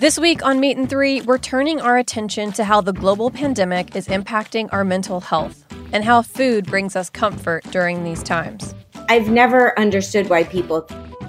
[0.00, 3.96] This week on Meat and Three, we're turning our attention to how the global pandemic
[3.96, 8.76] is impacting our mental health and how food brings us comfort during these times.
[9.08, 10.86] I've never understood why people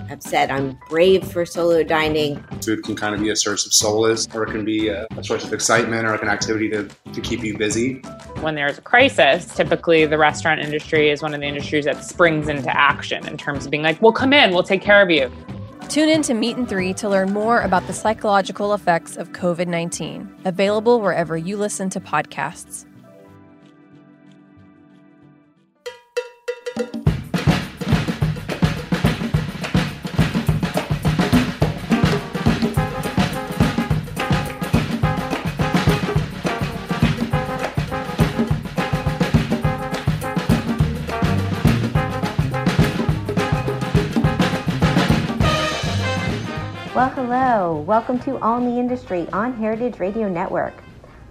[0.08, 2.44] have said I'm brave for solo dining.
[2.64, 5.24] Food can kind of be a source of solace, or it can be a, a
[5.24, 8.02] source of excitement or like an activity to, to keep you busy.
[8.42, 12.48] When there's a crisis, typically the restaurant industry is one of the industries that springs
[12.48, 15.32] into action in terms of being like, well, come in, we'll take care of you.
[15.90, 19.68] Tune in to Meat and Three to learn more about the psychological effects of COVID
[19.68, 22.86] 19, available wherever you listen to podcasts.
[47.00, 47.80] Well, hello.
[47.88, 50.74] Welcome to All in the Industry on Heritage Radio Network.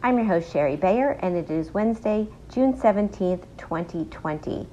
[0.02, 4.66] I'm your host, Shari Bayer, and it is Wednesday, June 17th, 2020.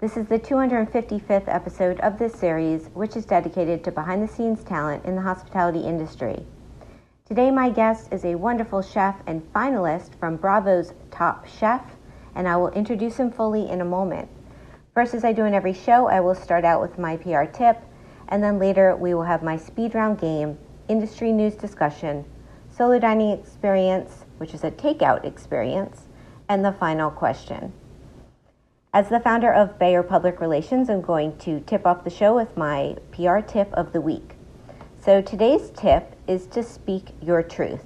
[0.00, 4.64] This is the 255th episode of this series, which is dedicated to behind the scenes
[4.64, 6.44] talent in the hospitality industry.
[7.24, 11.84] Today, my guest is a wonderful chef and finalist from Bravo's Top Chef,
[12.34, 14.28] and I will introduce him fully in a moment.
[14.92, 17.80] First, as I do in every show, I will start out with my PR tip
[18.32, 20.56] and then later we will have my speed round game,
[20.88, 22.24] industry news discussion,
[22.70, 26.08] solo dining experience, which is a takeout experience,
[26.48, 27.74] and the final question.
[28.94, 32.56] As the founder of Bayer Public Relations, I'm going to tip off the show with
[32.56, 34.36] my PR tip of the week.
[34.98, 37.84] So today's tip is to speak your truth.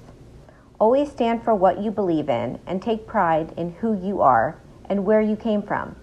[0.79, 5.05] Always stand for what you believe in and take pride in who you are and
[5.05, 5.97] where you came from.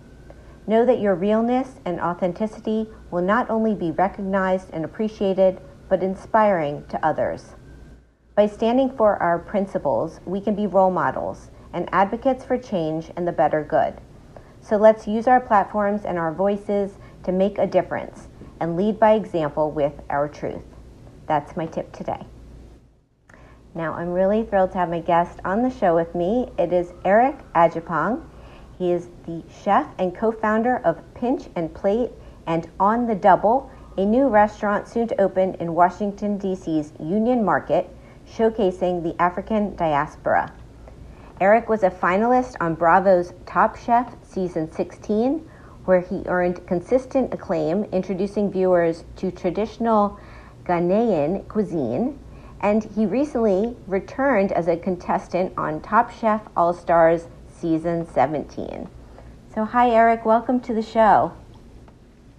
[0.67, 6.85] Know that your realness and authenticity will not only be recognized and appreciated, but inspiring
[6.89, 7.55] to others.
[8.35, 13.27] By standing for our principles, we can be role models and advocates for change and
[13.27, 13.95] the better good.
[14.61, 18.27] So let's use our platforms and our voices to make a difference
[18.59, 20.65] and lead by example with our truth.
[21.29, 22.27] That's my tip today.
[23.77, 26.51] Now, I'm really thrilled to have my guest on the show with me.
[26.59, 28.25] It is Eric Adjepong.
[28.77, 32.11] He is the chef and co founder of Pinch and Plate
[32.47, 37.89] and On the Double, a new restaurant soon to open in Washington, D.C.'s Union Market,
[38.29, 40.53] showcasing the African diaspora.
[41.41, 45.49] Eric was a finalist on Bravo's Top Chef Season 16,
[45.85, 50.19] where he earned consistent acclaim, introducing viewers to traditional
[50.65, 52.19] Ghanaian cuisine.
[52.61, 58.89] And he recently returned as a contestant on Top Chef All Stars Season 17.
[59.55, 60.25] So, hi, Eric.
[60.25, 61.33] Welcome to the show.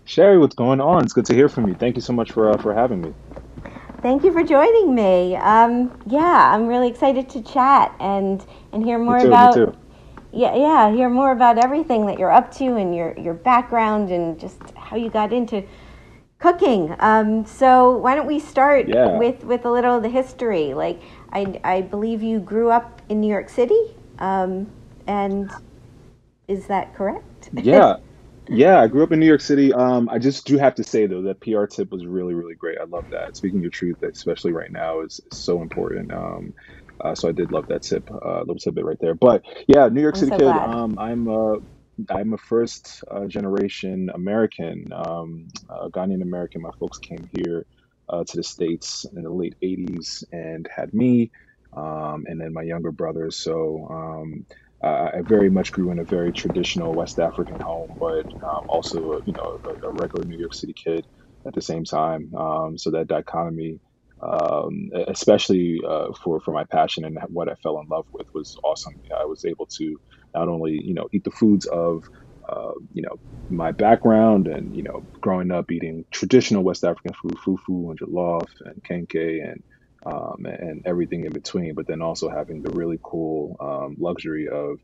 [0.05, 1.03] Shari, what's going on?
[1.03, 1.75] It's good to hear from you.
[1.75, 3.15] Thank you so much for uh, for having me.
[4.01, 5.35] Thank you for joining me.
[5.35, 9.55] Um, yeah, I'm really excited to chat and and hear more too, about.
[10.31, 14.39] Yeah, yeah, hear more about everything that you're up to and your your background and
[14.39, 15.63] just how you got into
[16.39, 16.95] cooking.
[16.99, 19.17] Um, so why don't we start Yeah.
[19.17, 20.73] with with a little of the history?
[20.75, 21.01] Like
[21.33, 23.81] I I believe you grew up in New York City,
[24.19, 24.69] um,
[25.07, 25.51] and
[26.47, 27.49] is that correct?
[27.53, 27.97] Yeah,
[28.49, 28.81] yeah.
[28.81, 29.73] I grew up in New York City.
[29.73, 32.79] Um, I just do have to say though that PR tip was really, really great.
[32.79, 33.37] I love that.
[33.37, 36.13] Speaking your truth, especially right now, is, is so important.
[36.13, 36.51] Um,
[37.03, 39.15] Uh, so I did love that tip, uh, little tidbit right there.
[39.15, 40.57] But yeah, New York I'm City so kid.
[40.57, 41.57] Um, I'm uh,
[42.09, 46.61] I'm a first uh, generation American, um, uh, Ghanaian American.
[46.61, 47.65] My folks came here
[48.09, 51.31] uh, to the States in the late 80s and had me,
[51.77, 53.31] um, and then my younger brother.
[53.31, 54.45] So um,
[54.83, 59.19] uh, I very much grew in a very traditional West African home, but um, also,
[59.25, 61.05] you know, a, a regular New York City kid
[61.47, 62.31] at the same time.
[62.35, 63.79] Um, so that dichotomy,
[64.21, 68.55] um, especially uh, for for my passion and what I fell in love with, was
[68.63, 68.93] awesome.
[69.19, 69.97] I was able to
[70.35, 72.03] not only, you know, eat the foods of
[72.49, 73.15] uh, you know,
[73.49, 78.47] my background and, you know, growing up eating traditional West African food, fufu and jollof
[78.65, 79.61] and kenkey and
[80.05, 84.77] um, and everything in between, but then also having the really cool um, luxury of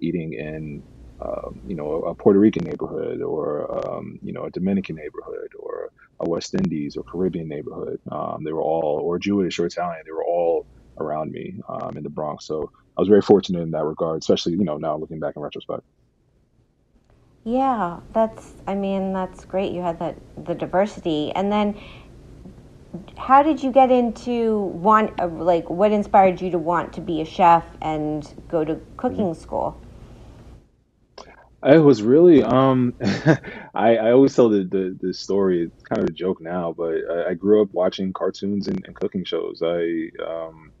[0.00, 0.84] eating in,
[1.24, 5.88] um, you know, a Puerto Rican neighborhood or, um, you know, a Dominican neighborhood or
[6.20, 7.98] a West Indies or Caribbean neighborhood.
[8.10, 10.66] Um, they were all, or Jewish or Italian, they were all
[11.00, 12.46] around me um, in the Bronx.
[12.46, 15.42] So I was very fortunate in that regard, especially, you know, now looking back in
[15.42, 15.82] retrospect.
[17.44, 19.72] Yeah, that's, I mean, that's great.
[19.72, 21.30] You had that, the diversity.
[21.32, 21.80] And then
[23.18, 27.20] how did you get into want, uh, like, what inspired you to want to be
[27.20, 29.80] a chef and go to cooking school?
[31.64, 32.94] It was really um
[33.74, 36.94] I, I always tell the, the the story, it's kind of a joke now, but
[37.10, 39.60] I, I grew up watching cartoons and, and cooking shows.
[39.62, 40.72] I um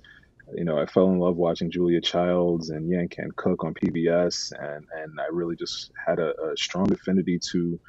[0.54, 4.52] you know, I fell in love watching Julia Childs and Yan Can Cook on PBS
[4.58, 7.80] and and I really just had a, a strong affinity to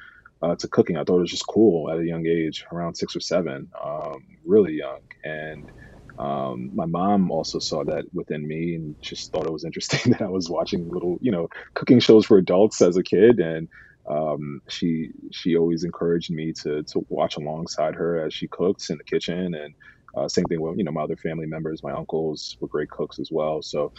[0.42, 0.96] uh, to cooking.
[0.96, 4.20] I thought it was just cool at a young age, around six or seven, um,
[4.46, 5.00] really young.
[5.24, 5.70] And
[6.18, 10.22] um, my mom also saw that within me and just thought it was interesting that
[10.22, 13.38] I was watching little, you know, cooking shows for adults as a kid.
[13.40, 13.68] And
[14.10, 18.98] um, she she always encouraged me to to watch alongside her as she cooks in
[18.98, 19.54] the kitchen.
[19.54, 19.74] And
[20.16, 23.18] uh, same thing with you know my other family members, my uncles were great cooks
[23.18, 23.60] as well.
[23.62, 23.92] So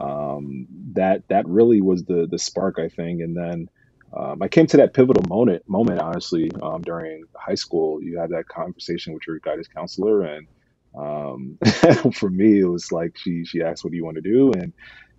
[0.00, 3.22] um, that that really was the the spark, I think.
[3.22, 3.68] And then
[4.16, 8.02] um, I came to that pivotal moment moment honestly um, during high school.
[8.02, 10.46] You had that conversation with your guidance counselor, and
[10.98, 11.58] um,
[12.14, 14.72] for me, it was like she she asked, "What do you want to do?" And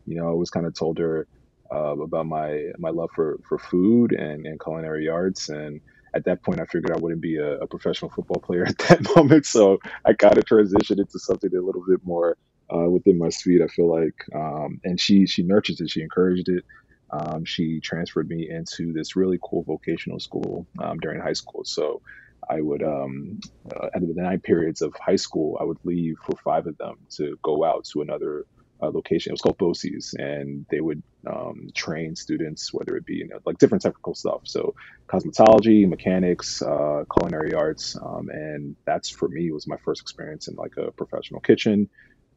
[0.06, 1.28] you know, I was kind of told her
[1.74, 5.82] uh, about my my love for for food and, and culinary arts, and
[6.16, 9.02] at that point, I figured I wouldn't be a, a professional football player at that
[9.16, 9.46] moment.
[9.46, 12.36] So I kind of transitioned into something a little bit more
[12.74, 13.62] uh, within my speed.
[13.62, 16.64] I feel like, um, and she she nurtured it, she encouraged it.
[17.12, 21.64] Um, she transferred me into this really cool vocational school um, during high school.
[21.66, 22.02] So
[22.48, 23.40] I would, um,
[23.76, 26.96] uh, at the nine periods of high school, I would leave for five of them
[27.18, 28.46] to go out to another
[28.82, 29.32] uh, location.
[29.32, 33.40] It was called BOCES, and they would um, train students, whether it be you know,
[33.46, 34.42] like different technical stuff.
[34.46, 34.76] So
[35.08, 40.56] cosmetology, mechanics, uh, culinary arts, um, and that's for me was my first experience in
[40.56, 41.90] like a professional kitchen.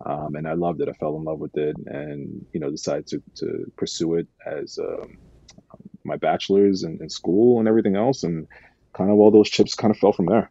[0.07, 0.89] Um, and I loved it.
[0.89, 4.79] I fell in love with it, and you know decided to, to pursue it as
[4.79, 5.09] um,
[6.05, 8.47] my bachelor's in, in school and everything else, and
[8.97, 10.51] kind of all those chips kind of fell from there.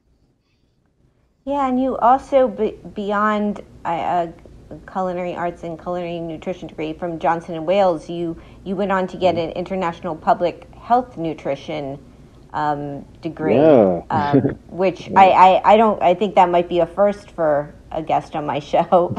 [1.45, 4.33] Yeah, and you also, be, beyond a, a
[4.91, 9.17] culinary arts and culinary nutrition degree from Johnson and Wales, you you went on to
[9.17, 11.99] get an international public health nutrition
[12.53, 16.87] um, degree, Yeah, um, which I, I I don't I think that might be a
[16.87, 19.15] first for a guest on my show.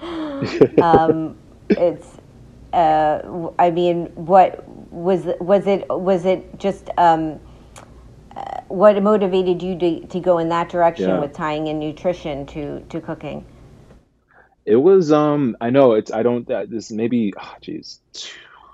[0.82, 1.36] um,
[1.70, 2.18] it's
[2.74, 7.38] uh, I mean, what was was it was it just um,
[8.36, 11.20] uh, what motivated you to, to go in that direction yeah.
[11.20, 13.46] with tying in nutrition to to cooking?
[14.66, 18.00] It was um I know it's I don't that this maybe ah geez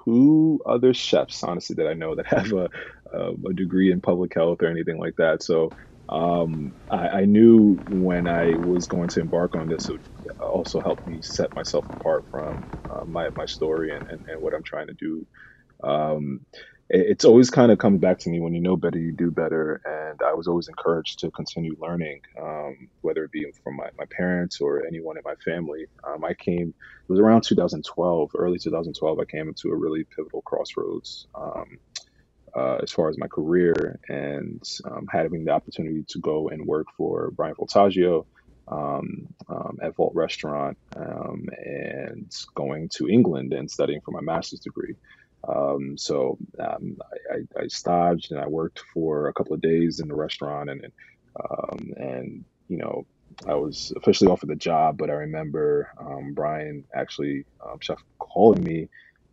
[0.05, 2.71] two other chefs honestly that I know that have a
[3.13, 5.43] a, a degree in public health or anything like that.
[5.43, 5.73] So
[6.11, 10.03] um I, I knew when I was going to embark on this it would
[10.41, 14.55] also help me set myself apart from uh, my my story and, and, and what
[14.55, 15.27] I'm trying to do.
[15.85, 16.41] Um
[16.91, 19.31] it- it's always kind of comes back to me when you know better, you do
[19.31, 19.81] better.
[19.85, 24.07] And I was always encouraged to continue learning, um, whether it be from my, my
[24.17, 25.87] parents or anyone in my family.
[26.09, 30.43] Um, I came, it was around 2012, early 2012, I came into a really pivotal
[30.43, 31.67] crossroads um,
[32.57, 36.87] uh, as far as my career and um, having the opportunity to go and work
[36.97, 38.27] for Bryan Voltaggio.
[38.69, 44.61] Um, um, at Volt Restaurant um, and going to England and studying for my master's
[44.61, 44.95] degree.
[45.49, 46.97] Um, so um,
[47.33, 50.93] I, I, staged and I worked for a couple of days in the restaurant, and
[51.97, 53.07] and you know
[53.47, 55.91] I was officially offered the job, but I remember
[56.35, 57.47] Brian actually
[57.81, 58.89] chef calling me,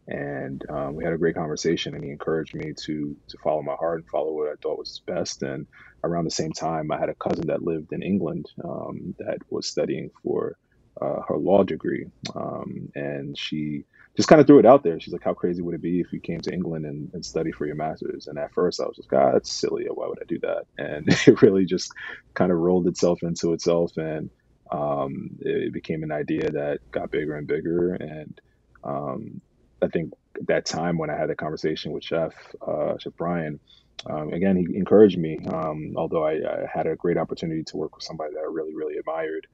[0.08, 3.76] and um, we had a great conversation, and he encouraged me to to follow my
[3.80, 5.44] heart and follow what I thought was best.
[5.44, 5.68] And
[6.04, 9.70] around the same time, I had a cousin that lived in England um, that was
[9.70, 10.58] studying for
[11.02, 13.86] uh, her law degree, um, and she
[14.18, 15.00] just kind of threw it out there.
[15.00, 17.52] She's like, "How crazy would it be if you came to England and, and study
[17.52, 19.86] for your master's?" And at first, I was just, "God, that's silly.
[19.94, 21.90] Why would I do that?" And it really just
[22.36, 24.30] kind of rolled itself into itself, and
[24.72, 27.96] um, it became an idea that got bigger and bigger.
[27.96, 28.38] And
[28.84, 29.42] um,
[29.82, 32.34] I think at that time when I had a conversation with Chef
[32.66, 33.60] uh, Chef Bryan,
[34.06, 35.40] um, again he encouraged me.
[35.48, 38.76] Um, although I, I, had a great opportunity to work with somebody that I really
[38.76, 39.48] really admired,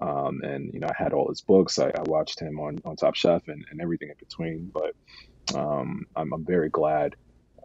[0.00, 1.78] um, and you know I had all his books.
[1.78, 4.72] I, I watched him on on Top Chef and, and everything in between.
[4.72, 4.94] But
[5.58, 7.16] um, I'm, I'm very glad.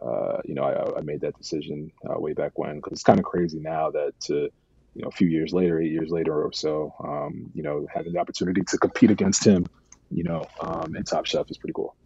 [0.04, 3.18] Uh, you know, I, I made that decision uh, way back when because it's kind
[3.18, 4.50] of crazy now that to
[4.94, 8.12] you know, a few years later, eight years later or so, um, you know, having
[8.12, 9.66] the opportunity to compete against him,
[10.10, 11.96] you know, um, in Top Chef is pretty cool.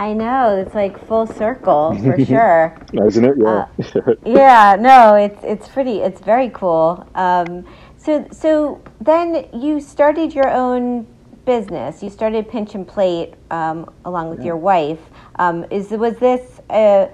[0.00, 3.34] I know it's like full circle for sure, isn't it?
[3.36, 3.66] Yeah.
[3.76, 4.76] Uh, yeah.
[4.80, 5.98] No, it's it's pretty.
[5.98, 7.06] It's very cool.
[7.14, 7.66] Um,
[7.98, 11.06] so so then you started your own
[11.44, 12.02] business.
[12.02, 14.46] You started Pinch and Plate um, along with yeah.
[14.46, 15.00] your wife.
[15.38, 16.62] Um, is was this?
[16.70, 17.08] Uh,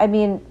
[0.00, 0.44] I mean,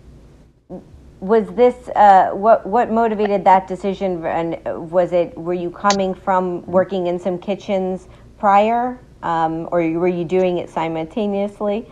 [1.19, 6.65] was this uh, what what motivated that decision and was it were you coming from
[6.67, 8.07] working in some kitchens
[8.39, 11.85] prior um, or were you doing it simultaneously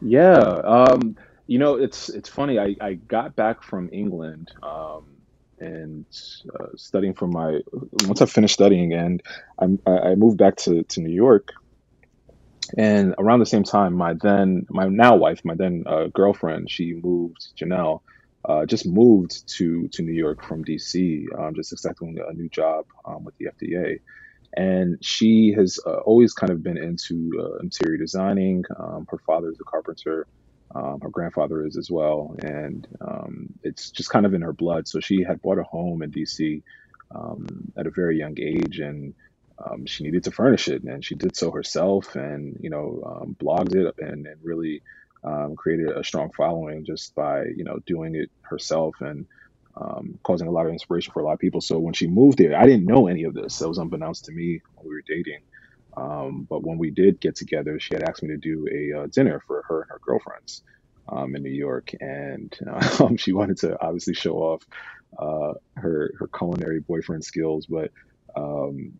[0.00, 5.06] yeah um, you know it's it's funny I, I got back from england um,
[5.58, 6.06] and
[6.58, 7.60] uh, studying for my
[8.04, 9.22] once i finished studying and
[9.58, 11.48] I, I moved back to, to new york
[12.76, 16.94] and around the same time my then my now wife my then uh, girlfriend she
[16.94, 18.00] moved janelle
[18.44, 22.86] uh, just moved to to New York from DC, um, just accepting a new job
[23.04, 24.00] um, with the FDA.
[24.54, 28.64] And she has uh, always kind of been into uh, interior designing.
[28.78, 30.26] Um, her father is a carpenter.
[30.74, 34.88] Um, her grandfather is as well, and um, it's just kind of in her blood.
[34.88, 36.62] So she had bought a home in DC
[37.14, 39.14] um, at a very young age, and
[39.84, 43.94] she needed to furnish it, and she did so herself, and you know, blogged it
[43.98, 44.82] and, and really
[45.24, 49.26] um, created a strong following just by you know doing it herself and
[49.76, 51.60] um, causing a lot of inspiration for a lot of people.
[51.60, 53.58] So when she moved here, I didn't know any of this.
[53.58, 55.40] That was unbeknownst to me when we were dating.
[55.96, 59.06] Um, but when we did get together, she had asked me to do a uh,
[59.08, 60.62] dinner for her and her girlfriends
[61.08, 62.56] um, in New York, and
[63.00, 64.62] um, she wanted to obviously show off
[65.18, 67.66] uh, her her culinary boyfriend skills.
[67.66, 67.90] But
[68.36, 68.92] um,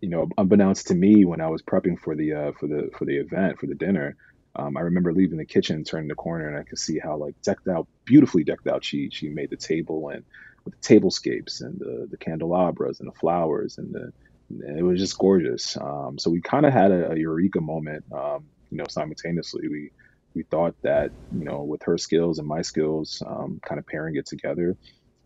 [0.00, 3.04] you know, unbeknownst to me, when I was prepping for the uh, for the for
[3.04, 4.16] the event for the dinner,
[4.56, 7.34] um, I remember leaving the kitchen, turning the corner, and I could see how like
[7.42, 10.24] decked out, beautifully decked out she she made the table and
[10.64, 14.12] with the tablescapes and the the candelabras and the flowers and the
[14.50, 15.76] and it was just gorgeous.
[15.76, 18.04] Um, so we kind of had a, a, eureka moment.
[18.12, 19.90] Um, you know, simultaneously we
[20.34, 24.16] we thought that you know with her skills and my skills, um, kind of pairing
[24.16, 24.76] it together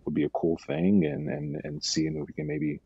[0.04, 2.80] would be a cool thing, and and and seeing if we can maybe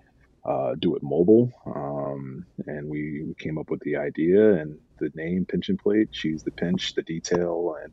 [0.44, 1.52] uh, do it mobile.
[1.66, 6.09] Um, and we, we came up with the idea and the name Pinch and Plate.
[6.12, 7.92] She's the pinch, the detail, and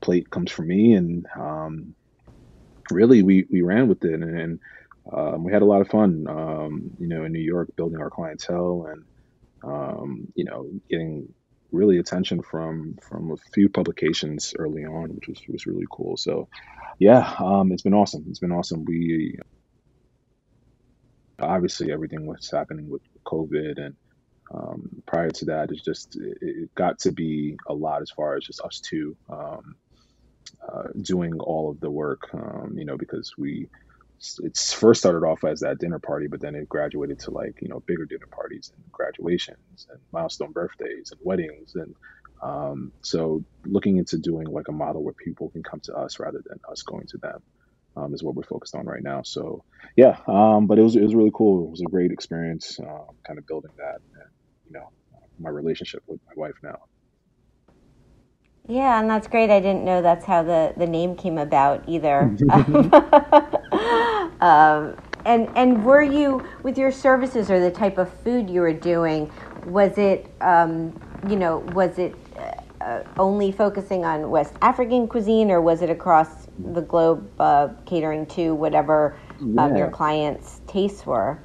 [0.00, 0.94] plate comes from me.
[0.94, 1.94] And um,
[2.90, 4.60] really, we, we ran with it and, and
[5.12, 8.10] um, we had a lot of fun, um, you know, in New York, building our
[8.10, 9.04] clientele and,
[9.62, 11.28] um, you know, getting
[11.72, 16.16] really attention from from a few publications early on, which was was really cool.
[16.16, 16.48] So,
[16.98, 18.24] yeah, um, it's been awesome.
[18.28, 18.84] It's been awesome.
[18.84, 19.38] We
[21.40, 23.94] obviously everything was happening with COVID and
[24.52, 28.36] um, prior to that it's just it, it, got to be a lot as far
[28.36, 29.74] as just us two um,
[30.66, 33.68] uh, doing all of the work um, you know because we
[34.42, 37.68] it's first started off as that dinner party but then it graduated to like you
[37.68, 41.94] know bigger dinner parties and graduations and milestone birthdays and weddings and
[42.42, 46.42] um, so looking into doing like a model where people can come to us rather
[46.46, 47.42] than us going to them
[47.96, 49.22] um, is what we're focused on right now.
[49.24, 49.62] So
[49.96, 51.66] yeah, um, but it was it was really cool.
[51.66, 54.30] It was a great experience, uh, kind of building that, and
[54.66, 54.88] you know,
[55.38, 56.76] my relationship with my wife now.
[58.66, 59.50] Yeah, and that's great.
[59.50, 62.34] I didn't know that's how the, the name came about either.
[64.40, 64.96] um,
[65.26, 69.30] and and were you with your services or the type of food you were doing?
[69.66, 70.98] Was it um,
[71.28, 72.14] you know was it
[72.80, 78.26] uh, only focusing on West African cuisine, or was it across the globe, uh, catering
[78.26, 79.64] to whatever yeah.
[79.64, 81.38] um, your clients' tastes were?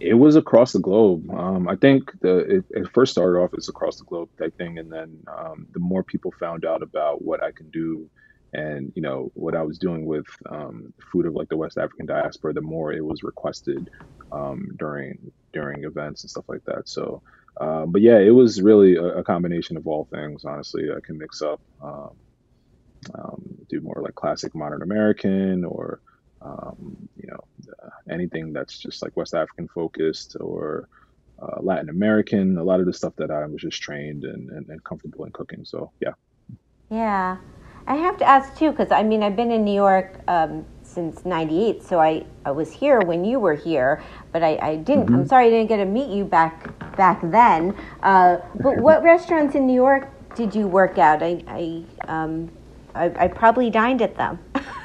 [0.00, 1.30] It was across the globe.
[1.30, 4.78] Um, I think the it, it, first started off as across the globe type thing,
[4.78, 8.10] and then um, the more people found out about what I can do,
[8.52, 12.06] and you know what I was doing with um, food of like the West African
[12.06, 13.88] diaspora, the more it was requested
[14.32, 16.88] um, during during events and stuff like that.
[16.88, 17.22] So
[17.60, 20.44] um, but yeah, it was really a, a, combination of all things.
[20.44, 21.60] Honestly, I can mix up,
[23.14, 26.00] um, do more like classic modern American or
[26.44, 27.40] um, you know,
[27.82, 30.88] uh, anything that's just like West African focused or
[31.40, 34.68] uh, Latin American, a lot of the stuff that I was just trained and, and,
[34.68, 35.64] and comfortable in cooking.
[35.64, 36.12] So, yeah.
[36.90, 37.38] Yeah.
[37.86, 41.24] I have to ask too, because I mean, I've been in New York um, since
[41.24, 45.14] 98, so I, I was here when you were here, but I, I didn't, mm-hmm.
[45.16, 47.76] I'm sorry I didn't get to meet you back, back then.
[48.02, 51.22] Uh, but what restaurants in New York did you work at?
[51.22, 52.50] I, I, um,
[52.94, 54.38] I, I probably dined at them.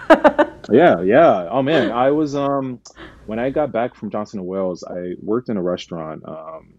[0.71, 1.47] yeah, yeah.
[1.51, 2.79] Oh man, I was um
[3.25, 6.73] when I got back from Johnson and Wales, I worked in a restaurant um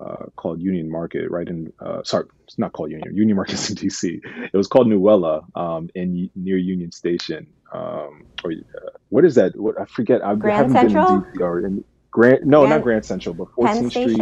[0.00, 3.14] uh, called Union Market, right in uh, sorry, it's not called Union.
[3.14, 4.18] Union Market's in DC.
[4.52, 7.46] It was called Nuela um, in near Union Station.
[7.72, 9.58] Um, or uh, what is that?
[9.58, 10.24] What I forget.
[10.24, 11.06] I Grand haven't Central?
[11.06, 12.44] been in DC or in Grand.
[12.44, 14.20] No, Grand, not Grand Central, but 14th Street.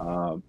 [0.00, 0.42] Um,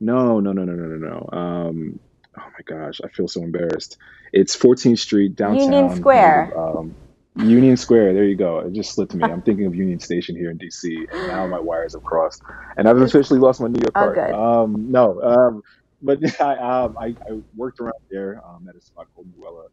[0.00, 1.38] no, no, no, no, no, no, no.
[1.38, 2.00] Um,
[2.38, 3.96] oh my gosh, I feel so embarrassed.
[4.32, 5.72] It's 14th Street downtown.
[5.72, 6.58] Union Square.
[6.58, 6.96] Um,
[7.36, 8.14] Union Square.
[8.14, 8.60] There you go.
[8.60, 9.24] It just slipped me.
[9.24, 12.42] I'm thinking of Union Station here in DC, and now my wires have crossed,
[12.76, 14.18] and I've officially lost my New York card.
[14.32, 15.62] Oh, um, no, um,
[16.00, 19.64] but I, um, I, I worked around there um, at a spot called Nuela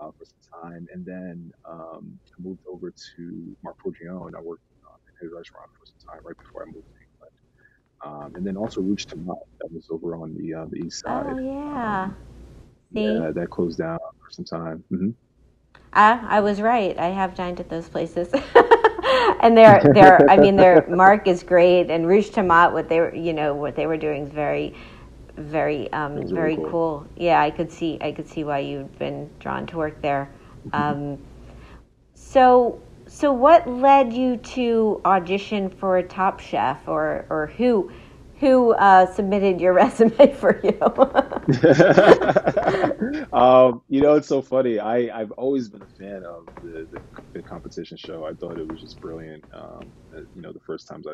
[0.00, 4.34] uh, for some time, and then um, I moved over to Marc Forgione.
[4.36, 6.88] I worked uh, in his restaurant for some time right before I moved
[8.04, 11.26] um, and then also Rouge Tomate that was over on the uh, the east side.
[11.28, 12.04] Oh yeah.
[12.04, 12.16] Um,
[12.90, 14.84] yeah, that closed down for some time.
[14.92, 15.10] Mm-hmm.
[15.92, 16.98] Uh, I was right.
[16.98, 18.30] I have dined at those places.
[19.40, 23.14] and their their I mean their Marc is great and Rouge Tomate what they were
[23.14, 24.74] you know what they were doing is very
[25.36, 26.70] very um, very cool.
[26.70, 27.06] cool.
[27.16, 30.28] Yeah, I could see I could see why you'd been drawn to work there.
[30.68, 31.14] Mm-hmm.
[31.14, 31.18] Um,
[32.14, 37.90] so so what led you to audition for a Top Chef or or who
[38.40, 40.78] who uh, submitted your resume for you?
[43.32, 44.78] um, you know, it's so funny.
[44.78, 47.00] I, I've always been a fan of the, the,
[47.34, 48.26] the competition show.
[48.26, 49.44] I thought it was just brilliant.
[49.54, 49.94] Um,
[50.34, 51.06] you know, the first times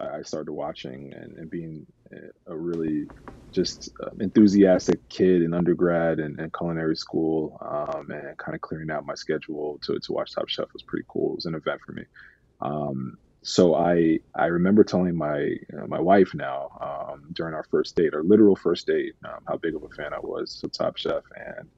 [0.00, 1.86] I, I started watching and, and being
[2.46, 3.06] a really
[3.54, 8.90] just uh, enthusiastic kid in undergrad and, and culinary school um, and kind of clearing
[8.90, 11.32] out my schedule to, to watch Top Chef was pretty cool.
[11.32, 12.02] It was an event for me.
[12.60, 17.96] Um, so I I remember telling my uh, my wife now um, during our first
[17.96, 20.96] date, our literal first date, um, how big of a fan I was of Top
[20.98, 21.70] Chef, and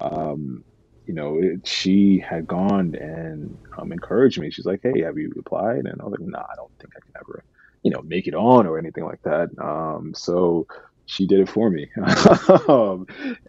[0.00, 0.64] um,
[1.06, 4.50] you know it, she had gone and um, encouraged me.
[4.50, 7.00] She's like, "Hey, have you applied?" And I was like, "Nah, I don't think I
[7.04, 7.44] can ever,
[7.82, 10.66] you know, make it on or anything like that." Um, so
[11.06, 11.88] she did it for me,
[12.68, 13.06] um,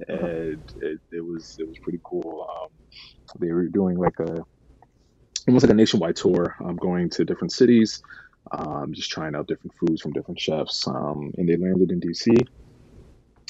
[0.08, 2.48] and it, it, was it was pretty cool.
[2.50, 2.70] Um,
[3.40, 4.44] they were doing like a
[5.48, 6.56] almost like a nationwide tour.
[6.60, 8.02] I'm going to different cities,
[8.52, 10.88] um, just trying out different foods from different chefs.
[10.88, 12.48] Um, and they landed in DC,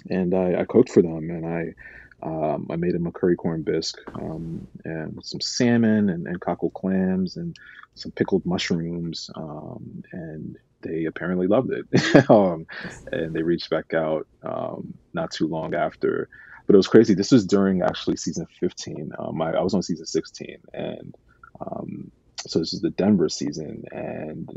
[0.09, 1.73] and I, I cooked for them, and I
[2.21, 6.41] um, I made them a curry corn bisque um, and with some salmon and, and
[6.41, 7.55] cockle clams and
[7.95, 12.29] some pickled mushrooms, um, and they apparently loved it.
[12.29, 12.65] um,
[13.11, 16.29] and they reached back out um, not too long after.
[16.67, 17.15] But it was crazy.
[17.15, 19.11] This was during actually season 15.
[19.19, 21.15] Um, I, I was on season 16, and
[21.61, 22.11] um,
[22.47, 24.49] so this is the Denver season, and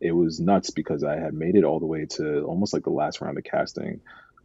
[0.00, 2.90] it was nuts because I had made it all the way to almost like the
[2.92, 4.00] last round of casting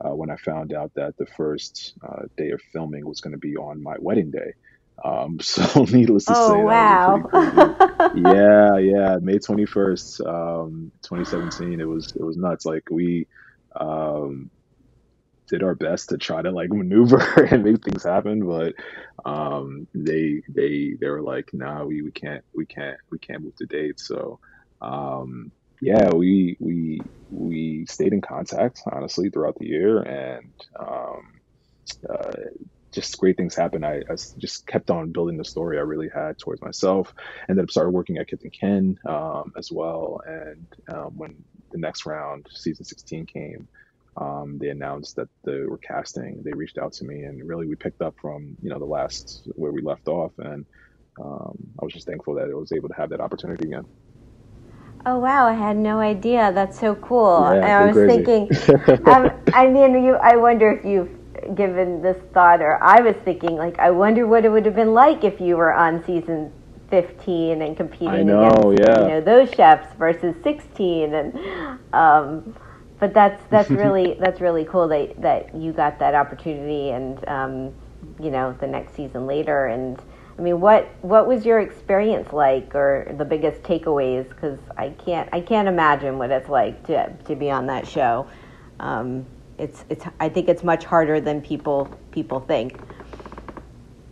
[0.06, 3.40] uh, when I found out that the first uh, day of filming was going to
[3.40, 4.54] be on my wedding day.
[5.04, 6.42] Um, so needless to say.
[6.42, 7.24] oh, say, wow.
[8.14, 11.80] yeah, yeah, May twenty first, um, twenty seventeen.
[11.82, 12.66] It was it was nuts.
[12.66, 13.28] Like we,
[13.80, 14.52] um,
[15.50, 18.74] did our best to try to like maneuver and make things happen, but
[19.30, 23.54] um, they they they were like, nah, we, we can't we can't we can't move
[23.60, 24.00] the date.
[24.00, 24.40] So
[24.82, 25.52] um,
[25.82, 31.22] yeah, we we we stayed in contact honestly throughout the year, and um,
[32.10, 32.32] uh,
[32.94, 33.86] just great things happened.
[33.86, 37.14] I, I, just kept on building the story I really had towards myself.
[37.50, 41.36] Ended up started working at Kith and Kin um, as well, and um, when
[41.72, 43.68] the next round, season 16 came
[44.18, 46.42] um, they announced that they were casting.
[46.44, 49.48] They reached out to me, and really we picked up from you know the last
[49.56, 50.66] where we left off, and
[51.20, 53.86] um, I was just thankful that I was able to have that opportunity again.
[55.06, 55.48] Oh wow!
[55.48, 56.52] I had no idea.
[56.54, 57.40] That's so cool.
[57.42, 58.24] Yeah, I was crazy.
[58.24, 59.08] thinking.
[59.08, 60.16] um, I mean, you.
[60.16, 61.10] I wonder if you've
[61.56, 64.94] given this thought, or I was thinking, like, I wonder what it would have been
[64.94, 66.52] like if you were on season
[66.90, 69.02] 15 and competing know, against yeah.
[69.02, 72.56] you know those chefs versus 16 and um,
[73.00, 77.74] but that's that's really that's really cool that that you got that opportunity and um,
[78.20, 79.68] you know the next season later.
[79.68, 80.02] And
[80.38, 84.28] I mean what what was your experience like or the biggest takeaways?
[84.30, 88.28] Because I can't I can't imagine what it's like to to be on that show.
[88.80, 89.26] Um,
[89.60, 92.80] it's it's I think it's much harder than people people think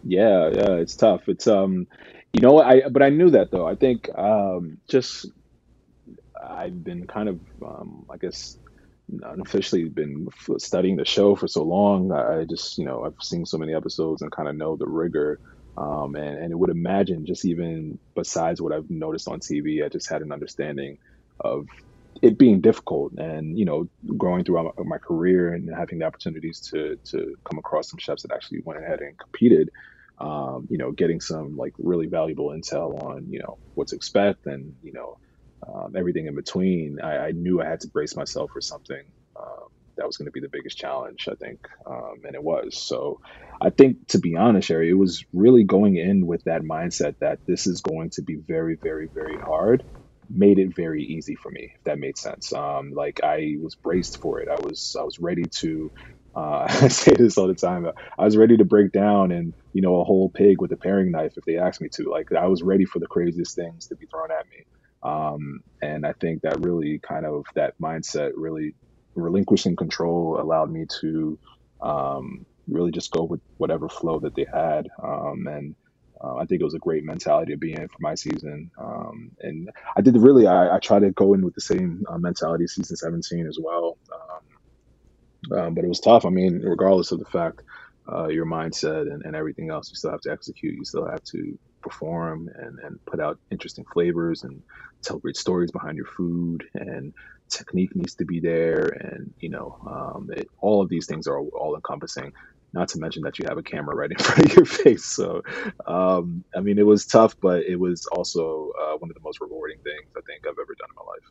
[0.03, 1.87] yeah yeah it's tough it's um
[2.33, 3.67] You know, I but I knew that though.
[3.67, 5.27] I think um, just
[6.49, 8.57] I've been kind of, um, I guess,
[9.23, 10.27] unofficially been
[10.59, 12.11] studying the show for so long.
[12.11, 15.39] I just, you know, I've seen so many episodes and kind of know the rigor.
[15.77, 19.89] Um, and, and it would imagine just even besides what I've noticed on TV, I
[19.89, 20.97] just had an understanding
[21.43, 21.65] of
[22.21, 26.59] it being difficult and you know growing throughout my, my career and having the opportunities
[26.71, 29.69] to to come across some chefs that actually went ahead and competed
[30.19, 34.45] um, you know getting some like really valuable intel on you know what to expect
[34.45, 35.15] and you know
[35.67, 39.03] um, everything in between, I, I, knew I had to brace myself for something
[39.39, 42.77] um, that was going to be the biggest challenge, I think, um, and it was.
[42.79, 43.19] So
[43.61, 47.39] I think, to be honest, Shari, it was really going in with that mindset that
[47.47, 49.83] this is going to be very, very, very hard.
[50.33, 52.53] Made it very easy for me, if that made sense.
[52.53, 54.47] Um, like I was braced for it.
[54.49, 55.91] I was I was ready to
[56.35, 57.85] uh, I say this all the time.
[58.19, 61.11] I was ready to break down and you know a whole pig with a paring
[61.11, 62.09] knife if they asked me to.
[62.09, 64.65] Like I was ready for the craziest things to be thrown at me.
[65.03, 68.75] Um, and I think that really kind of that mindset, really
[69.15, 71.39] relinquishing control, allowed me to
[71.81, 74.87] um, really just go with whatever flow that they had.
[75.03, 75.75] Um, and
[76.23, 78.71] uh, I think it was a great mentality to be in for my season.
[78.77, 82.17] Um, and I did really, I, I try to go in with the same uh,
[82.17, 83.97] mentality season 17 as well.
[84.13, 86.25] Um, um, but it was tough.
[86.25, 87.61] I mean, regardless of the fact,
[88.11, 90.75] uh, your mindset and, and everything else, you still have to execute.
[90.75, 94.61] You still have to perform and, and put out interesting flavors and
[95.01, 97.13] tell great stories behind your food and
[97.49, 101.39] technique needs to be there and you know um, it, all of these things are
[101.39, 102.31] all encompassing
[102.73, 105.05] not to mention that you have a camera right in front of your face.
[105.07, 105.41] So
[105.87, 109.39] um, i mean it was tough but it was also uh, one of the most
[109.41, 111.27] rewarding things i think i've ever done in my life.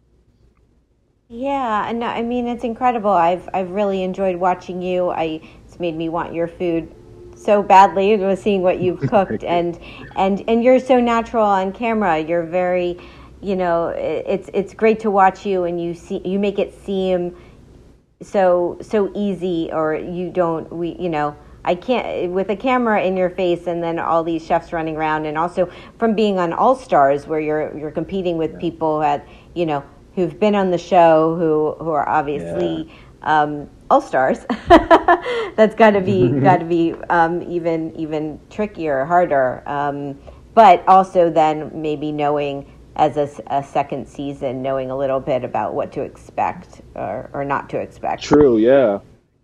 [1.28, 3.10] Yeah and i mean it's incredible.
[3.10, 5.10] I've i've really enjoyed watching you.
[5.10, 6.94] I it's made me want your food
[7.36, 9.78] so badly was seeing what you've cooked and
[10.16, 12.20] and and you're so natural on camera.
[12.20, 12.96] You're very
[13.42, 17.36] you know it's it's great to watch you and you see you make it seem
[18.22, 23.16] so so easy or you don't we you know I can't with a camera in
[23.16, 26.74] your face and then all these chefs running around and also from being on All
[26.74, 28.58] Stars where you're you're competing with yeah.
[28.58, 32.88] people at you know who've been on the show who who are obviously
[33.22, 33.42] yeah.
[33.42, 34.46] um, all stars.
[34.68, 39.62] That's got to be got to be um, even even trickier, harder.
[39.66, 40.18] Um,
[40.54, 45.72] but also then maybe knowing as a, a, second season, knowing a little bit about
[45.72, 48.22] what to expect or, or not to expect.
[48.22, 48.58] True.
[48.58, 48.98] Yeah.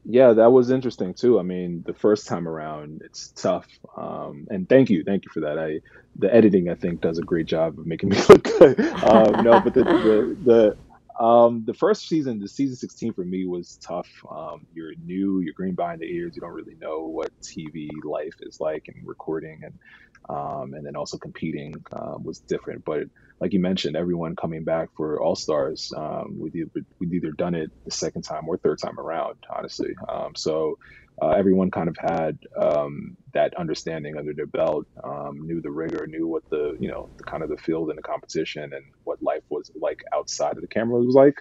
[0.09, 1.40] Yeah, that was interesting too.
[1.40, 3.66] I mean, the first time around, it's tough.
[3.97, 5.59] Um, and thank you, thank you for that.
[5.59, 5.81] I
[6.19, 8.79] the editing, I think, does a great job of making me look good.
[8.79, 10.77] Um, no, but the, the
[11.19, 14.09] the um, the first season, the season 16 for me was tough.
[14.31, 16.37] Um, you're new, you're green behind the ears.
[16.37, 19.75] You don't really know what TV life is like and recording and
[20.29, 22.85] um, and then also competing um, was different.
[22.85, 23.05] But
[23.40, 27.55] like you mentioned, everyone coming back for All Stars, um, we'd, either, we'd either done
[27.55, 29.94] it the second time or third time around, honestly.
[30.09, 30.79] Um, so
[31.20, 36.07] uh, everyone kind of had um, that understanding under their belt, um, knew the rigor,
[36.07, 39.22] knew what the you know the kind of the field and the competition and what
[39.22, 41.37] life was like outside of the camera was like.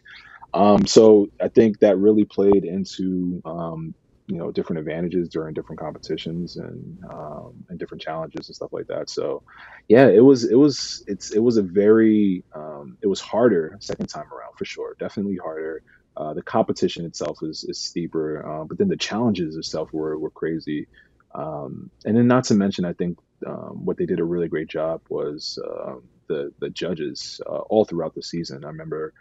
[0.53, 3.93] Um, so I think that really played into um,
[4.27, 8.88] you know different advantages during different competitions and um, and different challenges and stuff like
[8.88, 9.09] that.
[9.09, 9.43] So
[9.88, 14.07] yeah, it was it was it's it was a very um, it was harder second
[14.07, 15.81] time around for sure, definitely harder.
[16.17, 20.31] Uh, the competition itself is, is steeper, uh, but then the challenges itself were, were
[20.31, 20.88] crazy.
[21.35, 24.69] Um, and then not to mention, I think um, what they did a really great
[24.69, 25.95] job was uh,
[26.29, 28.63] the the judges uh, all throughout the season.
[28.63, 29.13] I remember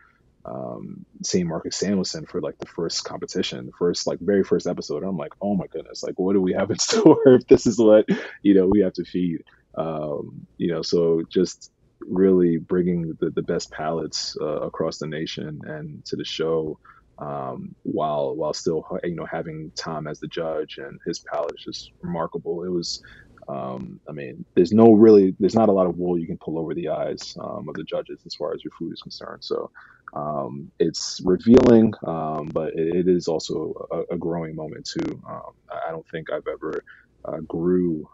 [0.45, 5.03] um, seeing Marcus Samuelsson for like the first competition, the first like very first episode.
[5.03, 7.79] I'm like, oh my goodness, like what do we have in store if this is
[7.79, 8.07] what
[8.43, 9.43] you know we have to feed?
[9.77, 15.61] Um, you know, so just really bringing the, the best palates uh, across the nation
[15.65, 16.79] and to the show
[17.19, 21.65] um, while while still you know having Tom as the judge and his palate is
[21.65, 22.65] just remarkable.
[22.65, 23.03] It was,
[23.49, 26.59] um, I mean, there's no really there's not a lot of wool you can pull
[26.59, 29.45] over the eyes um, of the judges as far as your food is concerned.
[29.45, 29.71] So
[30.15, 35.21] um, it's revealing, um, but it, it is also a, a, growing moment too.
[35.29, 36.83] Um, I don't think I've ever
[37.25, 38.09] uh, grew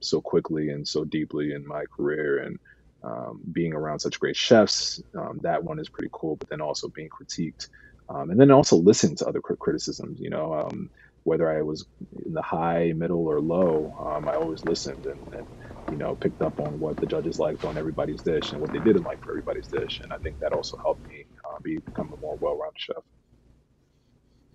[0.00, 2.58] so quickly and so deeply in my career and
[3.02, 6.36] um, being around such great chefs, um, that one is pretty cool.
[6.36, 7.68] But then also being critiqued,
[8.08, 10.20] um, and then also listen to other criticisms.
[10.20, 10.90] You know, um,
[11.24, 11.86] whether I was
[12.26, 15.46] in the high, middle, or low, um, I always listened and, and,
[15.90, 18.78] you know picked up on what the judges liked on everybody's dish and what they
[18.80, 21.19] didn't like for everybody's dish, and I think that also helped me
[21.62, 23.02] be become a more well-rounded chef.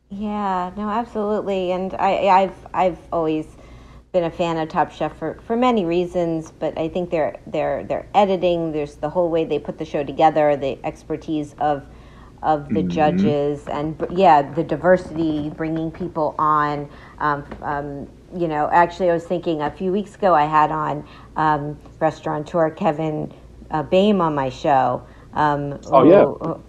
[0.09, 3.47] Yeah, no, absolutely, and I, I've I've always
[4.15, 7.83] been a fan of Top Chef for, for many reasons, but I think their their
[7.83, 11.85] their editing, there's the whole way they put the show together, the expertise of
[12.41, 12.89] of the mm-hmm.
[12.89, 16.87] judges, and yeah, the diversity, bringing people on.
[17.19, 18.07] Um, um,
[18.39, 22.69] you know, actually, I was thinking a few weeks ago I had on um, restaurateur
[22.69, 23.33] Kevin
[23.71, 25.05] uh, Boehm on my show.
[25.33, 26.23] Um, oh yeah.
[26.23, 26.63] Who,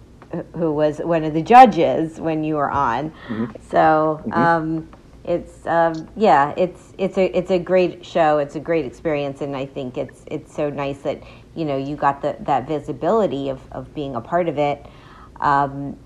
[0.53, 3.11] was one of the judges when you were on?
[3.27, 3.45] Mm-hmm.
[3.69, 4.21] So.
[4.25, 4.89] Mm-hmm um,
[5.27, 8.37] it's um, yeah, it's it's a it's a great show.
[8.37, 11.21] It's a great experience, and I think it's it's so nice that
[11.53, 14.85] you know you got the that visibility of of being a part of it.
[15.41, 15.97] Um,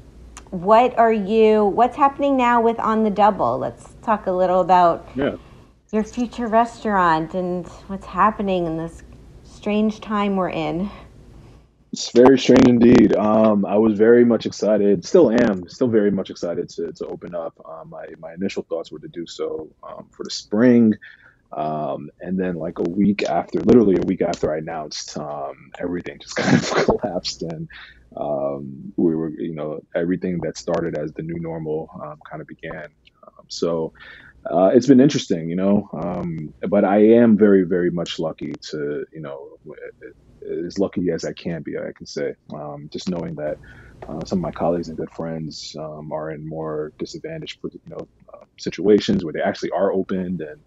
[0.49, 1.65] what are you?
[1.65, 3.59] What's happening now with On the Double?
[3.59, 5.35] Let's talk a little about yeah.
[5.91, 9.03] your future restaurant and what's happening in this
[9.43, 10.89] strange time we're in.
[11.91, 13.13] It's very strange indeed.
[13.15, 17.35] Um, I was very much excited, still am, still very much excited to, to open
[17.35, 17.53] up.
[17.67, 20.93] Um, my, my initial thoughts were to do so um, for the spring.
[21.51, 26.17] Um, and then, like a week after, literally a week after I announced, um, everything
[26.21, 27.41] just kind of collapsed.
[27.41, 27.67] And
[28.15, 31.89] um, we were, you know, everything that started as the new normal
[32.29, 32.87] kind of began.
[33.49, 33.91] so
[34.49, 35.89] uh, it's been interesting, you know,
[36.69, 39.57] but I am very, very much lucky to, you know,
[40.65, 42.33] as lucky as I can be, I can say.
[42.53, 43.57] Um, just knowing that
[44.07, 48.07] uh, some of my colleagues and good friends um, are in more disadvantaged, you know,
[48.33, 50.61] uh, situations where they actually are opened and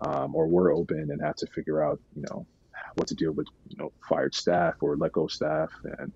[0.00, 2.46] um, or were open and have to figure out, you know,
[2.94, 6.12] what to deal with, you know, fired staff or let go staff and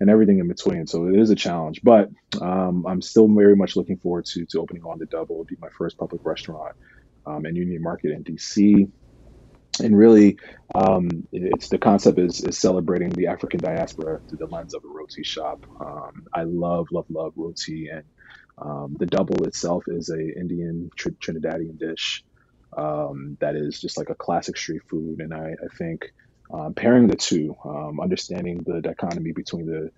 [0.00, 0.86] and everything in between.
[0.86, 2.08] So it is a challenge, but
[2.40, 5.36] um, I'm still very much looking forward to to opening on the double.
[5.36, 6.74] It'll be my first public restaurant
[7.26, 8.90] um, in Union Market in DC
[9.80, 10.36] and really
[10.74, 14.88] um, it's the concept is, is celebrating the african diaspora through the lens of a
[14.88, 15.64] roti shop.
[15.80, 17.88] Um, i love love love roti.
[17.92, 18.04] And
[18.62, 22.24] um, the double itself is a indian tr- trinidadian dish
[22.76, 25.20] um, that is just like a classic street food.
[25.20, 26.02] And i, I think
[26.52, 29.90] um, pairing the two um, understanding the dichotomy between the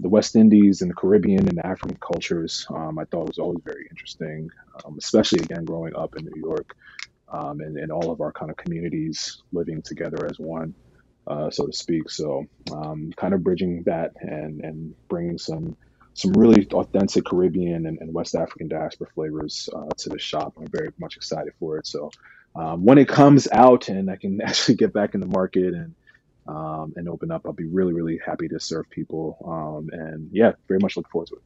[0.00, 3.86] the West Indies and the Caribbean and the African cultures, I thought was always very
[3.90, 4.48] interesting,
[4.98, 6.66] especially again growing up in New York
[7.34, 10.74] um, and, and all of our kind of communities living together as one,
[11.26, 12.10] uh, so to speak.
[12.10, 15.76] So, um, kind of bridging that and and bringing some
[16.14, 20.54] some really authentic Caribbean and, and West African diaspora flavors uh, to the shop.
[20.56, 21.86] I'm very much excited for it.
[21.86, 22.10] So,
[22.54, 25.94] um, when it comes out and I can actually get back in the market and
[26.46, 29.38] um, and open up, I'll be really really happy to serve people.
[29.44, 31.42] Um, and yeah, very much look forward to it.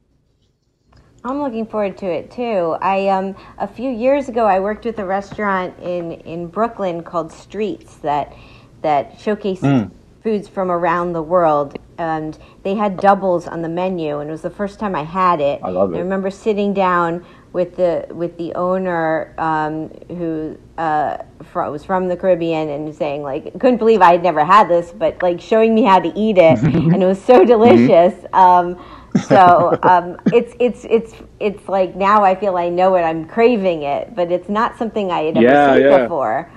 [1.23, 2.77] I'm looking forward to it too.
[2.81, 7.31] I um, a few years ago I worked with a restaurant in, in Brooklyn called
[7.31, 8.33] Streets that
[8.81, 9.91] that showcased mm.
[10.23, 14.41] foods from around the world, and they had doubles on the menu, and it was
[14.41, 15.59] the first time I had it.
[15.61, 15.97] I love it.
[15.97, 21.17] I remember sitting down with the with the owner um, who uh,
[21.51, 24.93] from, was from the Caribbean and saying like couldn't believe I had never had this,
[24.93, 28.13] but like showing me how to eat it, and it was so delicious.
[28.13, 28.35] Mm-hmm.
[28.35, 33.01] Um, so um, it's it's it's it's like now I feel I know it.
[33.01, 36.03] I'm craving it, but it's not something I had ever yeah, seen yeah.
[36.03, 36.51] before.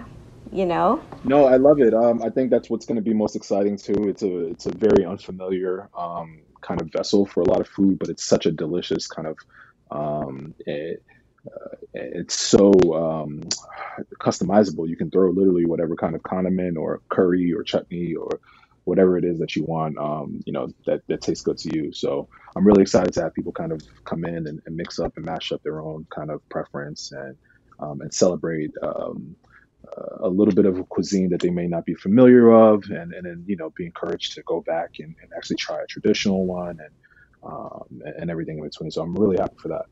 [0.53, 1.03] You know?
[1.25, 1.95] No, I love it.
[1.95, 4.09] Um, I think that's what's going to be most exciting too.
[4.09, 7.99] It's a it's a very unfamiliar um, kind of vessel for a lot of food,
[7.99, 9.39] but it's such a delicious kind of.
[9.91, 11.03] Um, it,
[11.47, 13.43] uh, it's so um,
[14.21, 14.89] customizable.
[14.89, 18.41] You can throw literally whatever kind of condiment or curry or chutney or
[18.85, 21.93] whatever it is that you want, um, you know, that, that tastes good to you.
[21.93, 25.13] So I'm really excited to have people kind of come in and, and mix up
[25.17, 27.37] and mash up their own kind of preference and
[27.81, 29.35] um, and celebrate um,
[30.21, 33.27] a little bit of a cuisine that they may not be familiar of, and and
[33.27, 36.79] then you know be encouraged to go back and, and actually try a traditional one
[36.81, 36.91] and
[37.43, 38.91] um, and everything in between.
[38.91, 39.87] So I'm really happy for that.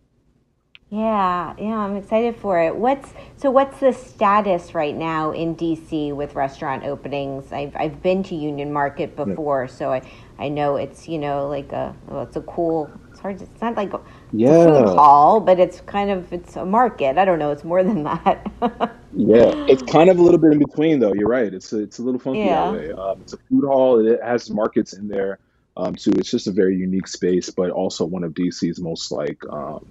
[0.90, 2.74] Yeah, yeah, I'm excited for it.
[2.74, 3.48] What's so?
[3.52, 7.52] What's the status right now in DC with restaurant openings?
[7.52, 9.76] I've I've been to Union Market before, yeah.
[9.76, 10.02] so I
[10.40, 12.90] I know it's you know like a well, it's a cool.
[13.08, 13.38] It's hard.
[13.38, 13.92] To, it's not like
[14.32, 14.50] yeah.
[14.50, 17.18] a food hall, but it's kind of it's a market.
[17.18, 17.52] I don't know.
[17.52, 18.50] It's more than that.
[19.14, 21.14] yeah, it's kind of a little bit in between though.
[21.14, 21.54] You're right.
[21.54, 22.72] It's a, it's a little funky yeah.
[22.72, 22.92] that way.
[22.92, 24.04] Um, it's a food hall.
[24.04, 25.38] It has markets in there.
[25.76, 26.10] Um, too.
[26.16, 29.86] It's just a very unique space, but also one of DC's most like um,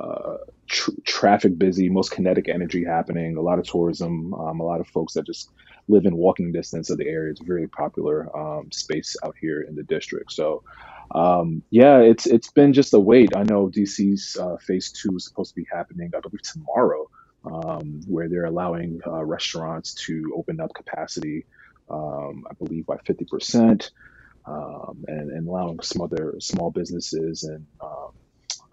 [0.00, 4.80] uh, tr- traffic busy, most kinetic energy happening, a lot of tourism, um, a lot
[4.80, 5.50] of folks that just
[5.88, 7.30] live in walking distance of the area.
[7.30, 10.32] It's a very popular um, space out here in the district.
[10.32, 10.62] So,
[11.12, 13.34] um, yeah, it's it's been just a wait.
[13.34, 17.08] I know DC's uh, phase two is supposed to be happening, I believe, tomorrow,
[17.44, 21.46] um, where they're allowing uh, restaurants to open up capacity,
[21.90, 23.90] um, I believe, by 50%.
[24.46, 27.66] Um, and, and allowing some other small businesses and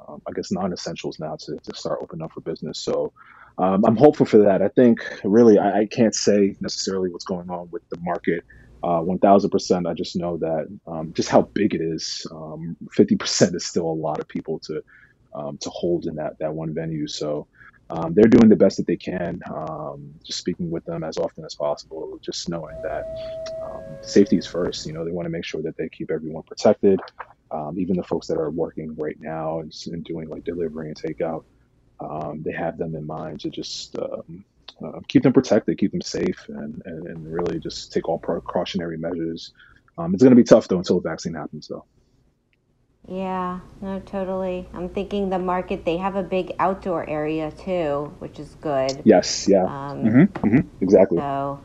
[0.08, 2.80] um, I guess non-essentials now to, to start opening up for business.
[2.80, 3.14] So
[3.58, 4.62] um, I'm hopeful for that.
[4.62, 8.44] I think really I, I, can't say necessarily what's going on with the market.
[8.84, 9.90] Uh, 1000%.
[9.90, 12.28] I just know that um, just how big it is.
[12.30, 14.84] 50% um, is still a lot of people to
[15.34, 17.08] um, to hold in that that one venue.
[17.08, 17.48] So
[17.90, 19.42] um, they're doing the best that they can.
[20.24, 23.06] Just speaking with them as often as possible, just knowing that
[24.02, 24.86] safety is first.
[24.86, 27.00] You know, they want to make sure that they keep everyone protected,
[27.52, 30.98] um, even the folks that are working right now and, and doing like delivery and
[30.98, 31.44] takeout.
[32.00, 34.44] Um, they have them in mind to just um,
[34.84, 38.98] uh, keep them protected, keep them safe, and, and, and really just take all precautionary
[38.98, 39.54] measures.
[39.98, 41.86] it's going to be tough though until the vaccine happens, though.
[43.08, 44.68] Yeah, no, totally.
[44.74, 49.04] I'm thinking the market, they have a big outdoor area too, which is good.
[49.06, 49.64] Yes, yeah.
[49.64, 51.20] Um, mm-hmm, mm-hmm, exactly.
[51.20, 51.62] So,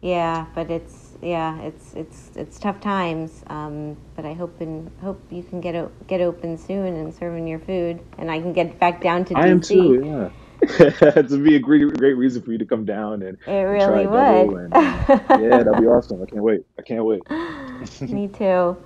[0.00, 3.44] yeah, but it's, yeah, it's, it's, it's tough times.
[3.48, 7.48] Um, but I hope and hope you can get, o- get open soon and serving
[7.48, 9.40] your food and I can get back down to DC.
[9.42, 10.30] I am too, yeah.
[11.22, 13.38] to be a great, great reason for you to come down and
[13.70, 14.76] it really would.
[14.78, 16.22] And, yeah, that'd be awesome.
[16.22, 16.62] I can't wait.
[16.78, 17.24] I can't wait.
[18.10, 18.76] Me too.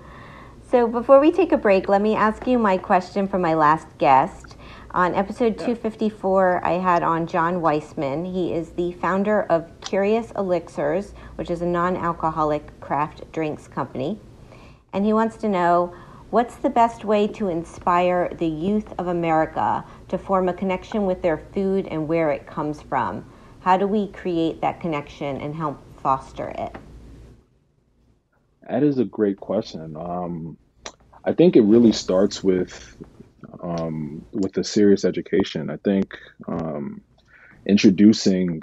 [0.71, 3.89] So before we take a break, let me ask you my question from my last
[3.99, 4.58] guest.
[4.93, 8.25] On episode 254, I had on John Weissman.
[8.25, 14.19] He is the founder of Curious Elixirs, which is a non alcoholic craft drinks company.
[14.95, 15.95] And he wants to know
[16.31, 21.21] what's the best way to inspire the youth of America to form a connection with
[21.21, 23.27] their food and where it comes from?
[23.61, 26.75] How do we create that connection and help foster it?
[28.67, 29.99] That is a great question.
[29.99, 30.57] Um,
[31.25, 32.97] I think it really starts with
[33.63, 35.71] um, with a serious education.
[35.71, 36.17] I think
[36.47, 37.01] um,
[37.67, 38.63] introducing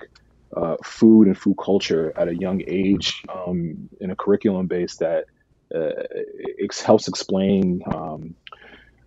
[0.55, 5.25] uh, food and food culture at a young age um, in a curriculum base that
[5.73, 5.89] uh,
[6.85, 8.35] helps explain um,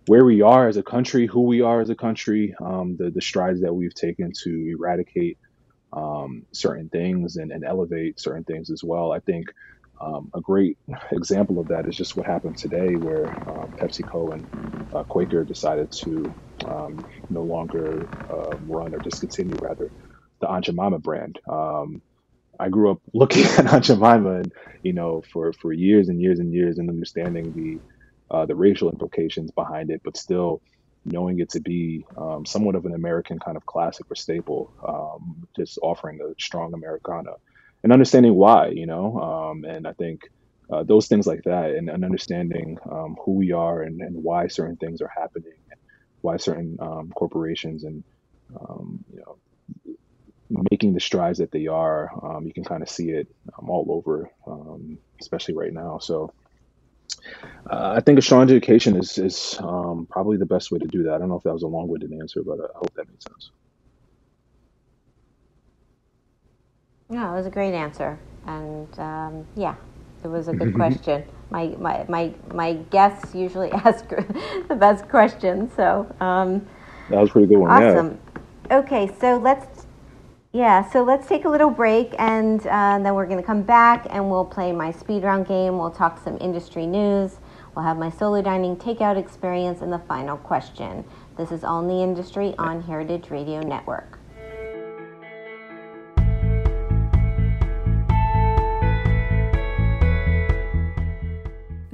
[0.05, 3.21] where we are as a country, who we are as a country, um, the, the
[3.21, 5.37] strides that we've taken to eradicate
[5.93, 9.11] um, certain things and, and elevate certain things as well.
[9.11, 9.47] I think
[10.01, 10.77] um, a great
[11.11, 14.47] example of that is just what happened today, where uh, PepsiCo and
[14.93, 16.35] uh, Quaker decided to
[16.69, 19.91] um, no longer uh, run or discontinue, rather,
[20.41, 21.39] the Aunt Jemima brand.
[21.51, 22.01] Um,
[22.59, 26.39] I grew up looking at Aunt Jemima, and you know, for for years and years
[26.39, 27.81] and years, and understanding the
[28.31, 30.61] uh, the racial implications behind it, but still
[31.05, 35.43] knowing it to be um, somewhat of an American kind of classic or staple, um,
[35.55, 37.31] just offering a strong Americana
[37.83, 40.21] and understanding why, you know, um, and I think
[40.71, 44.47] uh, those things like that, and, and understanding um, who we are and, and why
[44.47, 45.53] certain things are happening,
[46.21, 48.03] why certain um, corporations and
[48.59, 49.37] um, you know
[50.71, 53.85] making the strides that they are, um, you can kind of see it um, all
[53.89, 54.29] over,
[55.21, 55.99] especially right now.
[55.99, 56.31] So.
[57.69, 61.15] Uh, I think a strong education is is probably the best way to do that.
[61.15, 63.51] I don't know if that was a long-winded answer, but I hope that made sense.
[67.11, 69.75] Yeah, it was a great answer, and um, yeah,
[70.23, 71.23] it was a good question.
[71.49, 76.67] My, my my my guests usually ask the best questions, so um,
[77.09, 77.71] that was pretty good one.
[77.71, 78.19] Awesome.
[78.69, 78.79] Yeah.
[78.79, 79.87] Okay, so let's
[80.51, 84.05] yeah, so let's take a little break, and uh, then we're going to come back,
[84.11, 85.79] and we'll play my speed round game.
[85.79, 87.37] We'll talk some industry news.
[87.75, 91.05] We'll have my solo dining takeout experience, and the final question.
[91.37, 94.18] This is all in the industry on Heritage Radio Network.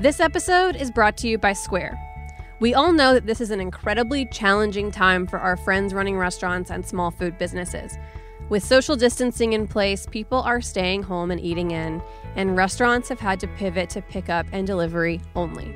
[0.05, 1.99] This episode is brought to you by Square.
[2.59, 6.69] We all know that this is an incredibly challenging time for our friends running restaurants
[6.69, 7.97] and small food businesses.
[8.49, 12.03] With social distancing in place, people are staying home and eating in,
[12.35, 15.75] and restaurants have had to pivot to pickup and delivery only.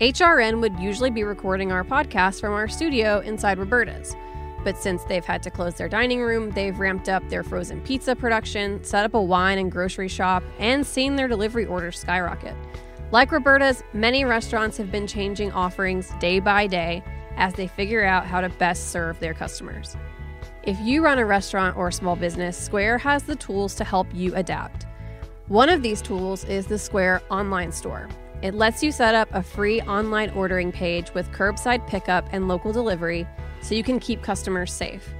[0.00, 4.16] HRN would usually be recording our podcast from our studio inside Roberta's.
[4.64, 8.16] But since they've had to close their dining room, they've ramped up their frozen pizza
[8.16, 12.56] production, set up a wine and grocery shop, and seen their delivery orders skyrocket.
[13.12, 17.04] Like Roberta's, many restaurants have been changing offerings day by day
[17.36, 19.98] as they figure out how to best serve their customers.
[20.62, 24.06] If you run a restaurant or a small business, Square has the tools to help
[24.14, 24.86] you adapt.
[25.48, 28.08] One of these tools is the Square online store.
[28.40, 32.72] It lets you set up a free online ordering page with curbside pickup and local
[32.72, 33.28] delivery
[33.60, 35.12] so you can keep customers safe.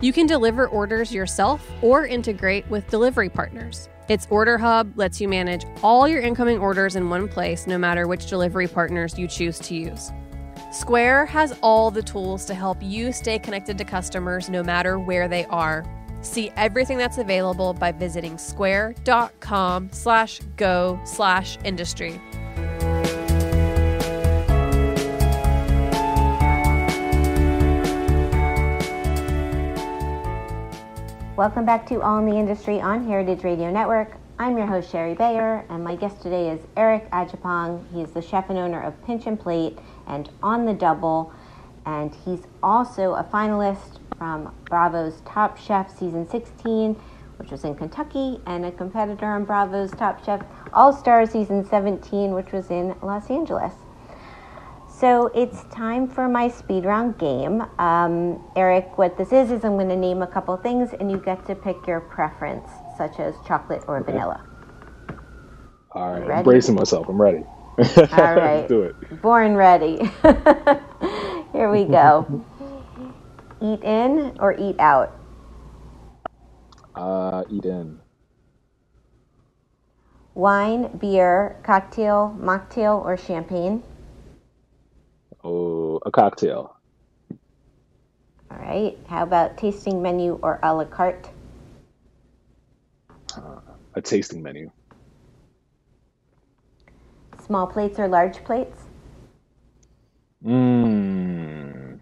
[0.00, 3.88] You can deliver orders yourself or integrate with delivery partners.
[4.08, 8.06] Its Order Hub lets you manage all your incoming orders in one place, no matter
[8.06, 10.12] which delivery partners you choose to use.
[10.72, 15.28] Square has all the tools to help you stay connected to customers no matter where
[15.28, 15.84] they are.
[16.20, 19.90] See everything that's available by visiting square.com
[31.36, 34.18] Welcome back to All in the Industry on Heritage Radio Network.
[34.38, 37.92] I'm your host, Shari Bayer, and my guest today is Eric Adjepong.
[37.92, 39.76] He is the chef and owner of Pinch and Plate
[40.06, 41.32] and On the Double,
[41.86, 46.94] and he's also a finalist from Bravo's Top Chef Season 16,
[47.38, 50.40] which was in Kentucky, and a competitor on Bravo's Top Chef
[50.72, 53.74] All Star Season 17, which was in Los Angeles.
[55.00, 57.62] So it's time for my speed round game.
[57.80, 61.18] Um, Eric, what this is, is I'm going to name a couple things and you
[61.18, 64.02] get to pick your preference, such as chocolate or Okay.
[64.02, 64.42] vanilla.
[65.92, 66.34] All right, Ready?
[66.34, 67.08] I'm bracing myself.
[67.08, 67.46] I'm ready.
[68.12, 68.54] All right.
[68.54, 68.96] Let's do it.
[69.22, 69.98] Born ready.
[71.52, 72.28] Here we go.
[73.62, 75.18] eat in or eat out?
[76.94, 78.00] Uh, eat in.
[80.34, 83.82] Wine, beer, cocktail, mocktail, or champagne?
[85.44, 86.74] Oh, a cocktail.
[88.50, 88.98] All right.
[89.08, 91.28] How about tasting menu or a la carte?
[93.36, 93.60] Uh,
[93.94, 94.70] a tasting menu.
[97.46, 98.84] Small plates or large plates?
[100.44, 102.00] Mmm.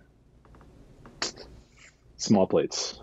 [2.16, 3.00] Small plates.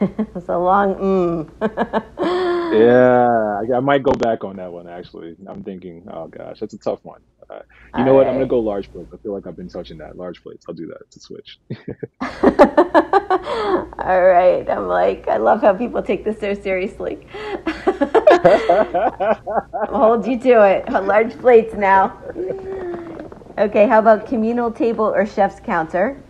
[0.00, 2.52] It's a long mmm.
[2.72, 5.36] Yeah, I, I might go back on that one actually.
[5.48, 7.20] I'm thinking, oh gosh, that's a tough one.
[7.50, 7.60] Uh,
[7.96, 8.28] you know what?
[8.28, 9.10] I'm gonna go large plates.
[9.14, 10.16] I feel like I've been touching that.
[10.16, 10.66] Large plates.
[10.68, 11.60] I'll do that to switch.
[13.98, 14.68] All right.
[14.70, 17.26] I'm like, I love how people take this so seriously.
[19.88, 20.90] I'll hold you to it.
[20.92, 22.18] Large plates now.
[23.58, 26.22] Okay, how about communal table or chef's counter?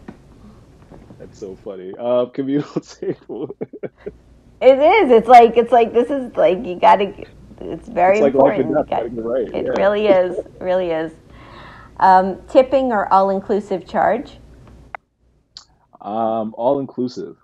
[1.19, 1.95] That's so funny.
[1.99, 2.69] Uh, communal
[3.01, 3.57] table.
[4.61, 5.11] It is.
[5.11, 7.13] It's like it's like this is like you gotta.
[7.61, 8.89] It's very It's like life important.
[8.89, 9.01] death.
[9.11, 9.49] Gotta right.
[9.55, 9.83] It yeah.
[9.83, 10.39] really is.
[10.61, 11.13] Really is.
[11.99, 14.39] Um, tipping or all inclusive charge?
[16.01, 17.37] Um, all inclusive.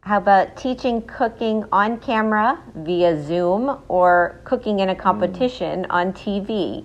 [0.00, 6.84] How about teaching cooking on camera via Zoom or cooking in a competition on TV?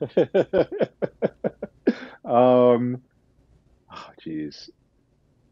[2.24, 3.02] um,
[3.92, 4.70] oh, jeez.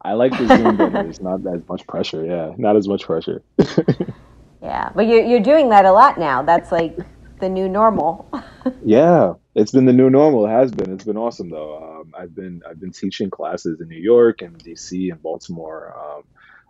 [0.09, 2.25] I like the Zoom, but there's not as much pressure.
[2.25, 3.43] Yeah, not as much pressure.
[4.63, 6.43] Yeah, but you're you're doing that a lot now.
[6.43, 6.97] That's like
[7.41, 8.29] the new normal.
[8.85, 10.47] Yeah, it's been the new normal.
[10.47, 10.93] It has been.
[10.93, 12.01] It's been awesome though.
[12.01, 15.95] Um, I've been I've been teaching classes in New York and DC and Baltimore.
[15.99, 16.23] Um,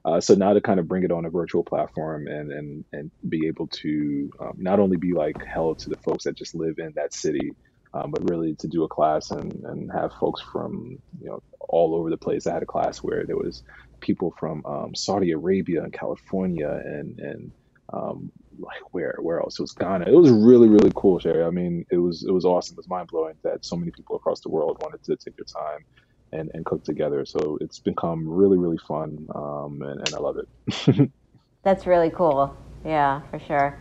[0.04, 3.10] uh, so now to kind of bring it on a virtual platform and and and
[3.28, 6.78] be able to um, not only be like held to the folks that just live
[6.78, 7.56] in that city,
[7.94, 11.94] um, but really to do a class and and have folks from you know all
[11.94, 12.46] over the place.
[12.46, 13.62] I had a class where there was
[14.00, 17.52] people from um, Saudi Arabia and California and and
[17.92, 19.58] um, like where where else?
[19.58, 20.06] It was Ghana.
[20.06, 21.44] It was really really cool, Shari.
[21.44, 22.74] I mean, it was it was awesome.
[22.74, 25.46] It was mind blowing that so many people across the world wanted to take their
[25.62, 25.84] time
[26.32, 27.24] and and cook together.
[27.24, 31.10] So it's become really really fun, um, and, and I love it.
[31.64, 32.54] That's really cool.
[32.84, 33.78] Yeah, for sure.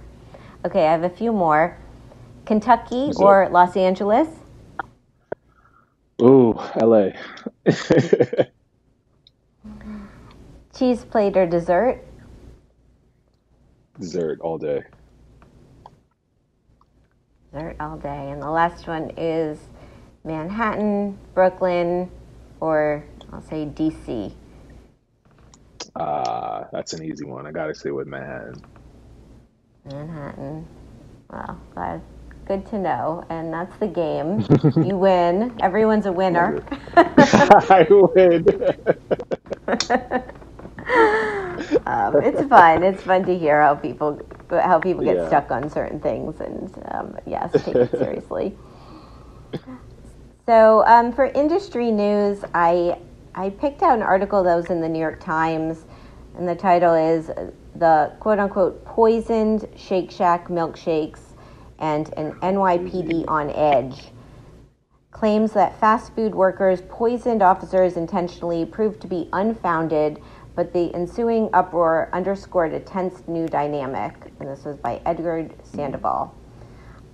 [0.65, 1.77] Okay, I have a few more.
[2.47, 4.29] Kentucky What's or Los Angeles?
[6.21, 7.09] Ooh, LA.
[10.75, 12.03] Cheese plate or dessert?
[13.99, 14.81] Dessert all day.
[17.51, 18.31] Dessert all day.
[18.31, 19.59] And the last one is
[20.23, 22.09] Manhattan, Brooklyn,
[22.61, 24.33] or I'll say DC.
[25.95, 27.45] Ah, that's an easy one.
[27.47, 28.63] I gotta say with Manhattan.
[29.85, 30.65] Manhattan.
[31.29, 32.01] Well, glad.
[32.47, 33.25] Good to know.
[33.29, 34.47] And that's the game.
[34.81, 35.55] you win.
[35.61, 36.63] Everyone's a winner.
[36.97, 38.45] I win.
[41.87, 42.83] um, it's fun.
[42.83, 44.19] It's fun to hear how people
[44.51, 45.27] how people get Yeah.
[45.27, 48.57] stuck on certain things, and um, yes, take it seriously.
[50.47, 52.99] So um, for industry news, I
[53.35, 55.85] I picked out an article that was in the New York Times,
[56.37, 57.27] and the title is
[57.75, 61.26] the quote unquote poisoned Shake Shack milkshakes
[61.79, 64.11] and an NYPD on edge
[65.11, 70.21] claims that fast food workers poisoned officers intentionally proved to be unfounded,
[70.55, 74.13] but the ensuing uproar underscored a tense new dynamic.
[74.39, 76.35] And this was by Edgar Sandoval.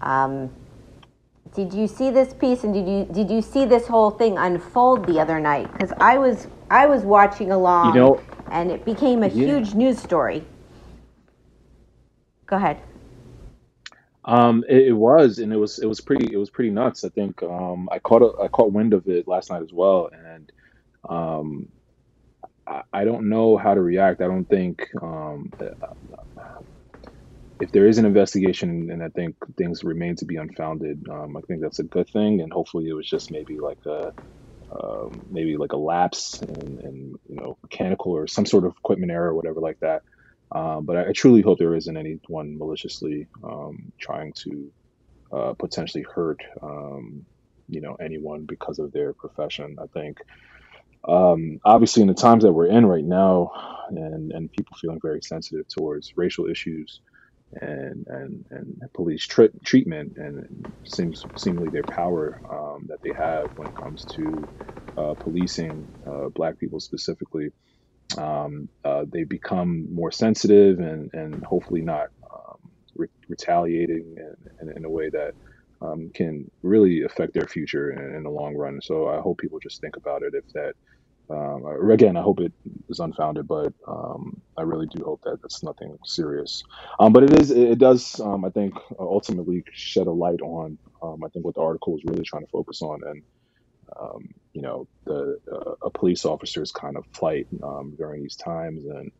[0.02, 0.50] Um,
[1.56, 5.06] did you see this piece, and did you did you see this whole thing unfold
[5.06, 5.72] the other night?
[5.72, 9.46] Because I was I was watching along, You know- and it became a Yeah.
[9.46, 10.46] huge news story.
[12.48, 12.78] Go ahead.
[14.26, 17.04] Um, it, it was, and it was, it was pretty, it was pretty nuts.
[17.04, 20.10] I think um, I caught, a, I caught wind of it last night as well,
[20.14, 20.52] and
[21.10, 21.70] um,
[22.68, 24.22] I, I don't know how to react.
[24.22, 25.54] I don't think um,
[27.62, 31.04] if there is an investigation, and I think things remain to be unfounded.
[31.10, 34.12] Um, I think that's a good thing, and hopefully it was just maybe like a,
[34.72, 36.80] um, maybe like a lapse in,
[37.30, 40.04] you know mechanical or some sort of equipment error or whatever like that.
[40.54, 44.74] Um, but I, I, truly hope there isn't anyone maliciously um, trying to
[45.34, 47.26] uh, potentially hurt um,
[47.70, 49.78] you know anyone because of their profession.
[49.82, 50.18] I think
[51.08, 53.52] um, obviously in the times that we're in right now,
[53.90, 57.02] and and people feeling very sensitive towards racial issues
[57.62, 60.46] and and and police tri- treatment and
[60.86, 64.50] seems seemingly their power um, that they have when it comes to
[64.98, 67.50] uh, policing uh, black people specifically.
[68.18, 72.58] Um, uh, they become more sensitive and and hopefully not um,
[72.96, 74.36] re- retaliating in,
[74.70, 75.34] in, in, a way that
[75.82, 78.80] um, can really affect their future in, in, the long run.
[78.82, 80.74] So I hope people just think about it if that
[81.30, 82.54] um, again, I hope it
[82.90, 86.62] is unfounded, but um, I really do hope that that's nothing serious.
[87.00, 91.46] Um, but it is, it does, I think, ultimately shed a light on, I think,
[91.46, 93.24] what the article is really trying to focus on, and
[94.00, 97.48] um, you know, the uh, a police officer's kind of plight
[97.98, 99.12] during these times, and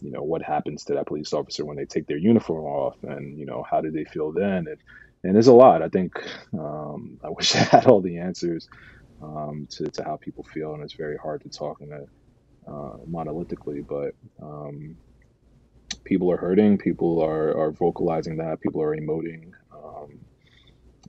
[0.00, 3.38] you know, what happens to that police officer when they take their uniform off, and
[3.38, 4.66] you know, how do they feel then?
[4.68, 4.78] And,
[5.24, 5.82] and there's a lot.
[5.82, 6.12] I think
[7.24, 8.68] I wish I had all the answers
[9.22, 12.08] um, to, to how people feel, and it's very hard to talk in it
[12.68, 13.86] uh, monolithically.
[13.86, 14.98] But um,
[16.04, 19.52] people are hurting, people are, are vocalizing that, people are emoting.
[19.72, 20.21] Um,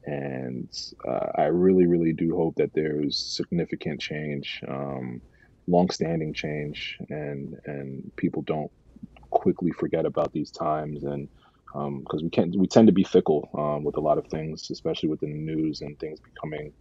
[0.05, 0.69] and
[1.07, 5.21] uh, I really, really do hope that there's significant change, um,
[5.67, 8.71] long-standing change, and and people don't
[9.31, 11.27] quickly forget about these times and
[11.73, 14.67] because um, we can we tend to be fickle um, with a lot of things,
[14.71, 16.73] especially within the news and things becoming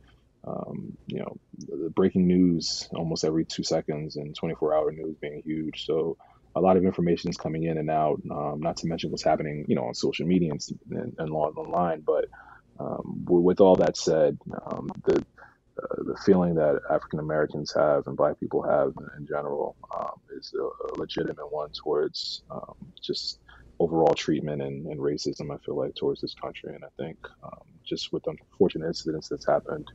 [0.47, 5.41] um, you know, the breaking news almost every two seconds and 24 hour news being
[5.45, 5.85] huge.
[5.87, 6.17] So
[6.57, 9.65] a lot of information is coming in and out, um, not to mention what's happening,
[9.69, 10.61] you know, on social media and,
[10.91, 12.03] and, and online.
[12.05, 12.27] But
[12.79, 18.17] um, with all that said, um, the, uh, the feeling that African Americans have and
[18.17, 23.41] Black people have in general um, is a, a, legitimate one towards um, just
[23.79, 25.55] overall treatment and, and, racism.
[25.55, 27.19] I feel like towards this country, and I think
[27.85, 29.91] just with unfortunate incidents that's happened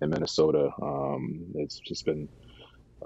[0.00, 0.70] in Minnesota.
[0.80, 2.28] Um, it's just been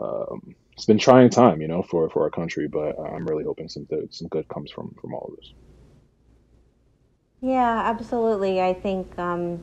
[0.01, 3.69] um, it's been trying time, you know, for, for our country, but I'm really hoping
[3.69, 5.53] some some good comes from from all of this.
[7.45, 8.63] Yeah, absolutely.
[8.63, 9.63] I think um,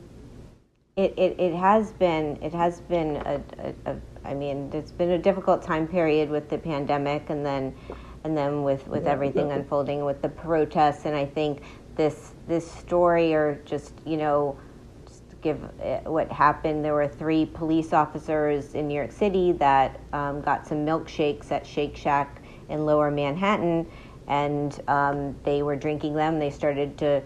[0.94, 5.10] it, it it has been it has been a, a, a I mean, it's been
[5.10, 7.74] a difficult time period with the pandemic, and then
[8.22, 11.62] and then with with everything unfolding with the protests, and I think
[11.96, 14.56] this this story or just you know
[15.04, 16.84] just give uh, what happened.
[16.84, 21.66] There were three police officers in New York City that um, got some milkshakes at
[21.66, 23.88] Shake Shack in Lower Manhattan,
[24.28, 26.38] and um, they were drinking them.
[26.38, 27.24] They started to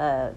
[0.00, 0.30] uh,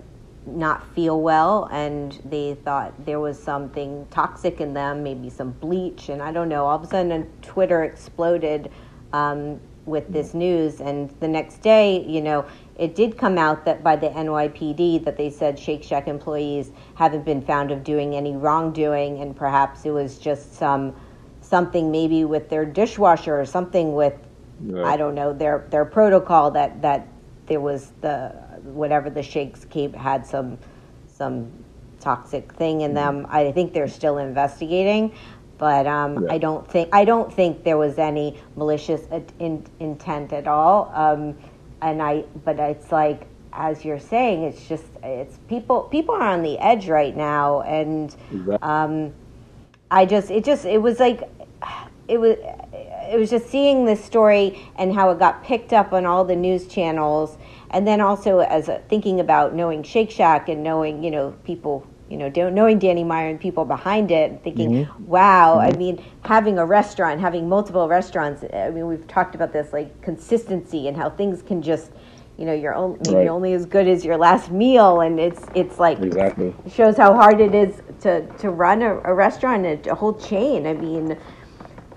[0.46, 6.10] not feel well, and they thought there was something toxic in them, maybe some bleach,
[6.10, 6.66] and I don't know.
[6.66, 8.72] All of a sudden, Twitter exploded.
[9.12, 12.46] Um, with this news and the next day you know
[12.78, 17.24] it did come out that by the NYPD that they said Shake Shack employees haven't
[17.24, 20.96] been found of doing any wrongdoing, and perhaps it was just some
[21.42, 24.16] something maybe with their dishwasher or something with
[24.66, 24.84] yeah.
[24.84, 27.08] I don't know their their protocol that that
[27.48, 28.30] there was the
[28.64, 30.58] whatever the shakes keep had some
[31.08, 31.52] some
[32.00, 33.24] toxic thing in mm-hmm.
[33.24, 33.28] them.
[33.30, 35.14] I think they're still investigating,
[35.58, 36.34] but um, yeah.
[36.34, 39.02] I don't think I don't think there was any malicious
[39.40, 40.92] in, intent at all.
[40.94, 41.38] Um,
[41.82, 46.42] and I, but it's like as you're saying, it's just it's people people are on
[46.42, 48.16] the edge right now, and
[48.62, 49.14] um,
[49.92, 51.30] I just it just it was like
[52.08, 56.06] it was it was just seeing this story and how it got picked up on
[56.06, 57.38] all the news channels,
[57.72, 61.88] and then also as a, thinking about knowing Shake Shack and knowing you know people
[62.14, 65.06] you know, knowing Danny Meyer and people behind it, thinking, mm-hmm.
[65.06, 65.74] wow, mm-hmm.
[65.74, 70.00] I mean, having a restaurant, having multiple restaurants, I mean, we've talked about this, like
[70.04, 71.92] consistency and how things can just,
[72.38, 73.28] you know, you're only, right.
[73.28, 75.02] only as good as your last meal.
[75.02, 79.14] And it's, it's like, exactly shows how hard it is to, to run a, a
[79.14, 80.68] restaurant, a, a, whole chain.
[80.68, 81.18] I mean,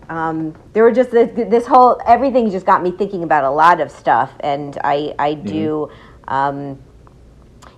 [0.08, 3.80] um, there were just this, this, whole, everything just got me thinking about a lot
[3.80, 4.32] of stuff.
[4.40, 5.46] And I, I mm-hmm.
[5.46, 5.90] do,
[6.28, 6.82] um,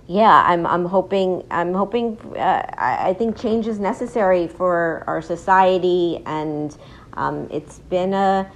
[0.07, 5.21] yeah, I'm I'm hoping I'm hoping uh, I, I, think change is necessary for our
[5.21, 6.75] society, and
[7.13, 8.51] um, it's been a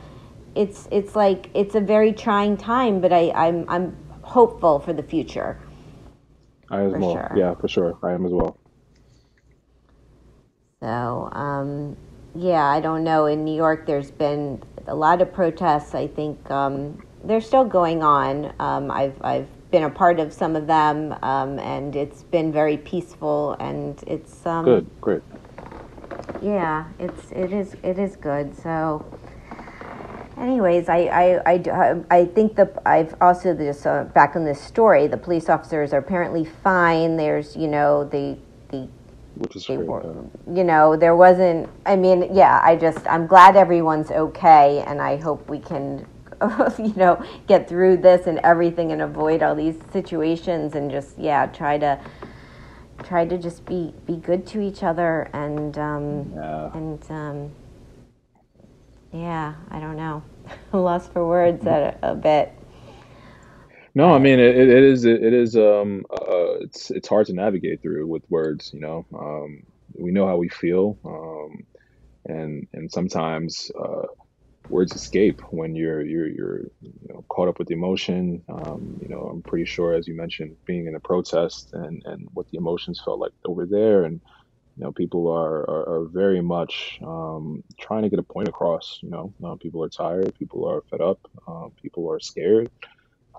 [0.56, 5.04] it's it's like it's a very trying time, but I I'm I'm hopeful for the
[5.04, 5.60] future.
[6.72, 7.14] I as well.
[7.14, 7.32] Sure.
[7.36, 8.00] Yeah, for sure.
[8.02, 8.58] I am as well.
[10.82, 11.96] So um,
[12.36, 13.26] yeah, I don't know.
[13.26, 15.94] In New York, there's been a lot of protests.
[15.94, 18.54] I think um, they're still going on.
[18.60, 22.78] Um, I've I've been a part of some of them, um, and it's been very
[22.78, 23.56] peaceful.
[23.60, 25.22] And it's um, good, great.
[26.42, 28.56] yeah, it's it is it is good.
[28.58, 29.06] So,
[30.38, 35.08] anyways, I I I, I think the I've also this uh, back in this story.
[35.08, 37.18] The police officers are apparently fine.
[37.18, 38.38] There's you know the
[38.70, 38.90] the
[39.36, 39.88] which is they great.
[39.88, 40.54] yeah.
[40.54, 41.70] you know there wasn't.
[41.86, 46.08] I mean, yeah, I just I'm glad everyone's okay, and I hope we can.
[46.78, 51.46] you know, get through this and everything, and avoid all these situations, and just yeah,
[51.46, 51.98] try to
[53.04, 56.72] try to just be be good to each other and um, Yeah.
[56.74, 57.52] and um,
[59.14, 60.24] yeah, I don't know,
[60.74, 62.52] lost for words a, a bit.
[63.96, 67.82] No, I mean it, it is it is um uh it's it's hard to navigate
[67.82, 69.06] through with words, you know.
[69.16, 69.62] Um
[70.00, 71.52] we know how we feel um
[72.26, 74.08] and and sometimes uh
[74.70, 78.44] words escape when you're you're you're you know caught up with emotion.
[78.50, 82.28] Um you know, I'm pretty sure as you mentioned being in a protest and and
[82.34, 84.22] what the emotions felt like over there and
[84.78, 89.00] you know people are are, are very much um trying to get a point across,
[89.04, 89.34] you know.
[89.46, 92.70] Uh, people are tired, people are fed up, uh, people are scared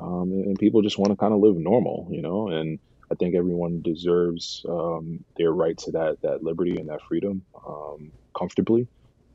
[0.00, 2.48] um, and, and people just want to kind of live normal, you know.
[2.48, 2.78] And
[3.10, 8.12] I think everyone deserves um, their right to that that liberty and that freedom um,
[8.36, 8.88] comfortably,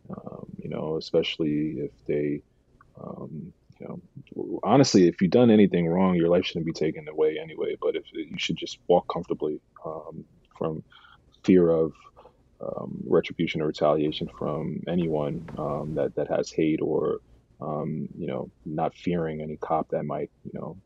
[0.09, 2.41] um, you know, especially if they,
[3.01, 7.37] um, you know, honestly, if you've done anything wrong, your life shouldn't be taken away
[7.41, 7.75] anyway.
[7.81, 10.25] But if you should just walk comfortably um,
[10.57, 10.83] from
[11.45, 11.93] fear of
[13.05, 15.45] retribution or retaliation from anyone
[15.95, 17.19] that that has hate or
[17.61, 20.77] um, you know not fearing any cop that might you know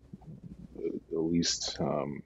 [1.11, 2.21] at least um,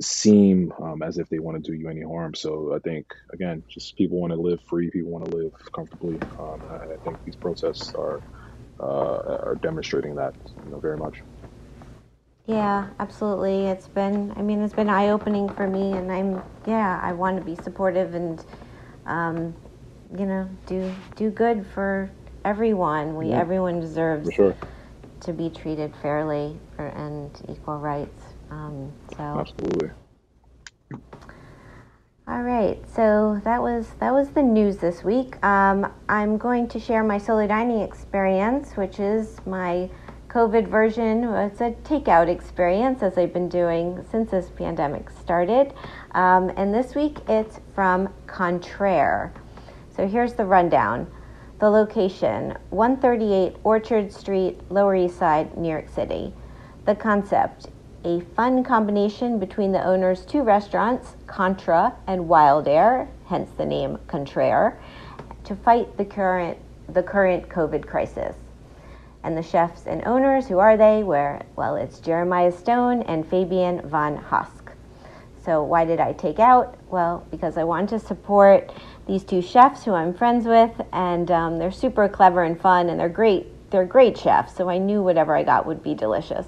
[0.00, 2.34] seem um, as if they want to do you any harm.
[2.34, 6.22] So I think again, just people want to live free, people want to live comfortably.
[6.38, 8.22] Um, I, I think these protests are
[8.80, 10.34] uh, are demonstrating that
[10.64, 11.22] you know very much.
[12.46, 13.66] Yeah, absolutely.
[13.66, 17.36] It's been, I mean, it's been eye opening for me, and I'm, yeah, I want
[17.38, 18.44] to be supportive and,
[19.06, 19.54] um,
[20.18, 22.10] you know, do do good for
[22.44, 23.16] everyone.
[23.16, 23.40] We Yeah.
[23.40, 24.54] everyone deserves sure,
[25.20, 28.22] to be treated fairly for, and equal rights.
[28.50, 29.90] Um, so, absolutely.
[32.26, 32.78] all right.
[32.88, 35.42] So that was that was the news this week.
[35.44, 39.90] Um, I'm going to share my solo dining experience, which is my
[40.28, 41.24] COVID version.
[41.24, 45.72] It's a takeout experience, as I've been doing since this pandemic started.
[46.12, 49.32] Um, and this week it's from Contrair.
[49.96, 51.08] So here's the rundown.
[51.60, 56.32] The location 138 Orchard Street, Lower East Side, New York City.
[56.86, 57.66] The concept
[58.02, 64.76] a fun combination between the owner's two restaurants, Contra and Wildair, hence the name Contrair,
[65.44, 66.56] to fight the current,
[66.88, 68.36] the current COVID crisis.
[69.22, 71.02] And the chefs and owners, who are they?
[71.02, 74.72] Where, well, it's Jeremiah Stone and Fabian von Hauske.
[75.44, 76.78] So why did I take out?
[76.88, 78.72] Well, because I wanted to support
[79.10, 83.00] these two chefs who I'm friends with, and um, they're super clever and fun, and
[83.00, 83.48] they're great.
[83.70, 86.46] They're great chefs, so I knew whatever I got would be delicious.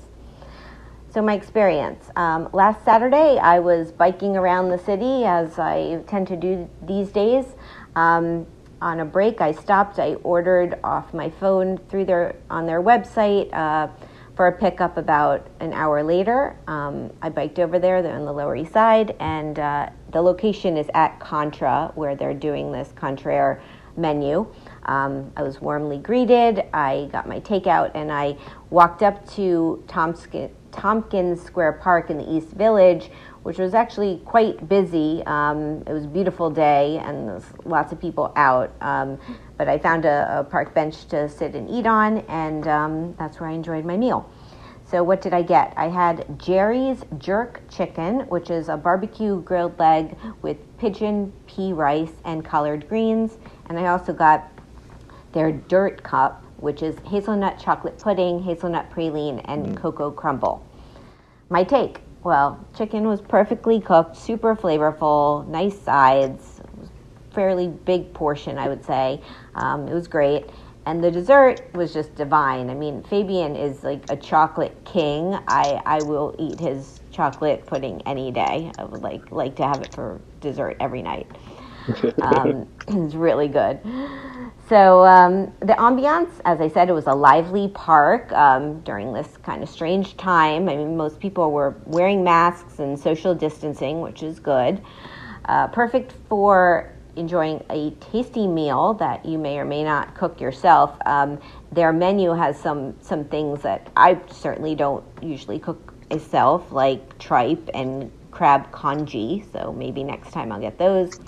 [1.12, 2.08] So my experience.
[2.14, 7.10] Um, last Saturday, I was biking around the city as I tend to do these
[7.10, 7.46] days.
[7.96, 8.46] Um,
[8.80, 9.98] on a break, I stopped.
[9.98, 13.88] I ordered off my phone through their on their website uh,
[14.36, 16.56] for a pickup about an hour later.
[16.68, 18.02] Um, I biked over there.
[18.02, 22.34] They're on the Lower East Side, and uh, the location is at Contra, where they're
[22.34, 23.60] doing this Contrair
[23.96, 24.46] menu.
[24.84, 26.64] Um, I was warmly greeted.
[26.72, 28.36] I got my takeout, and I
[28.70, 33.10] walked up to Tompkins, Tompkins Square Park in the East Village,
[33.42, 35.22] which was actually quite busy.
[35.26, 38.72] Um, it was a beautiful day, and lots of people out.
[38.80, 39.18] Um,
[39.56, 43.38] but I found a, a, park bench to sit and eat on, and um, that's
[43.40, 44.28] where I enjoyed my meal.
[44.92, 45.72] So, what did I get?
[45.74, 52.12] I had Jerry's Jerk Chicken, which is a barbecue grilled leg with pigeon pea rice
[52.26, 53.38] and collard greens.
[53.70, 54.52] And I also got
[55.32, 60.62] their Dirt Cup, which is hazelnut chocolate pudding, hazelnut praline, and cocoa crumble.
[61.48, 66.60] My take well, chicken was perfectly cooked, super flavorful, nice sides,
[67.30, 69.22] fairly big portion, I would say.
[69.54, 70.50] Um, it was great.
[70.84, 72.70] And the dessert was just divine.
[72.70, 75.38] I mean, Fabian is like a chocolate king.
[75.46, 78.72] I, I will eat his chocolate pudding any day.
[78.78, 81.30] I would like like to have it for dessert every night.
[82.20, 83.80] Um, it's really good.
[84.68, 89.36] So um, the ambiance, as I said, it was a lively park um, during this
[89.38, 90.68] kind of strange time.
[90.68, 94.80] I mean, most people were wearing masks and social distancing, which is good.
[95.46, 100.96] Uh, perfect for enjoying a tasty meal that you may or may not cook yourself.
[101.06, 101.38] Um,
[101.70, 107.68] their menu has some some things that I certainly don't usually cook myself, like tripe
[107.74, 109.44] and crab congee.
[109.52, 111.20] So maybe next time I'll get those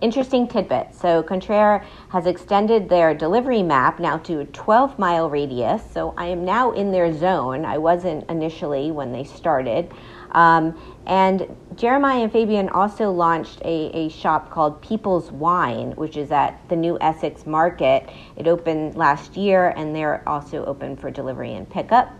[0.00, 0.94] interesting tidbit.
[0.94, 5.82] So Contrair has extended their delivery map now to a 12 mile radius.
[5.92, 7.64] So I am now in their zone.
[7.64, 9.92] I wasn't initially when they started.
[10.32, 16.30] Um, and Jeremiah and Fabian also launched a, a shop called People's Wine, which is
[16.30, 18.08] at the new Essex Market.
[18.36, 22.12] It opened last year, and they're also open for delivery and pickup.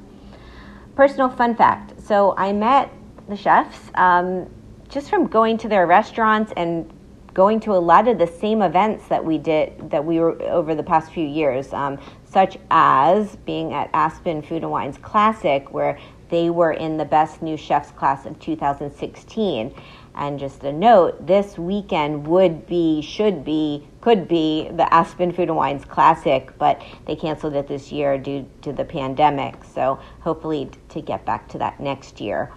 [0.94, 2.90] Personal fun fact so I met
[3.28, 4.48] the chefs um,
[4.88, 6.90] just from going to their restaurants and
[7.34, 10.74] going to a lot of the same events that we did that we were over
[10.74, 15.98] the past few years, um, such as being at Aspen Food and Wines Classic, where
[16.28, 19.74] they were in the Best New Chefs class of 2016.
[20.14, 25.48] And just a note, this weekend would be, should be, could be the Aspen Food
[25.48, 29.62] and Wines Classic, but they canceled it this year due to the pandemic.
[29.62, 32.50] So hopefully to get back to that next year.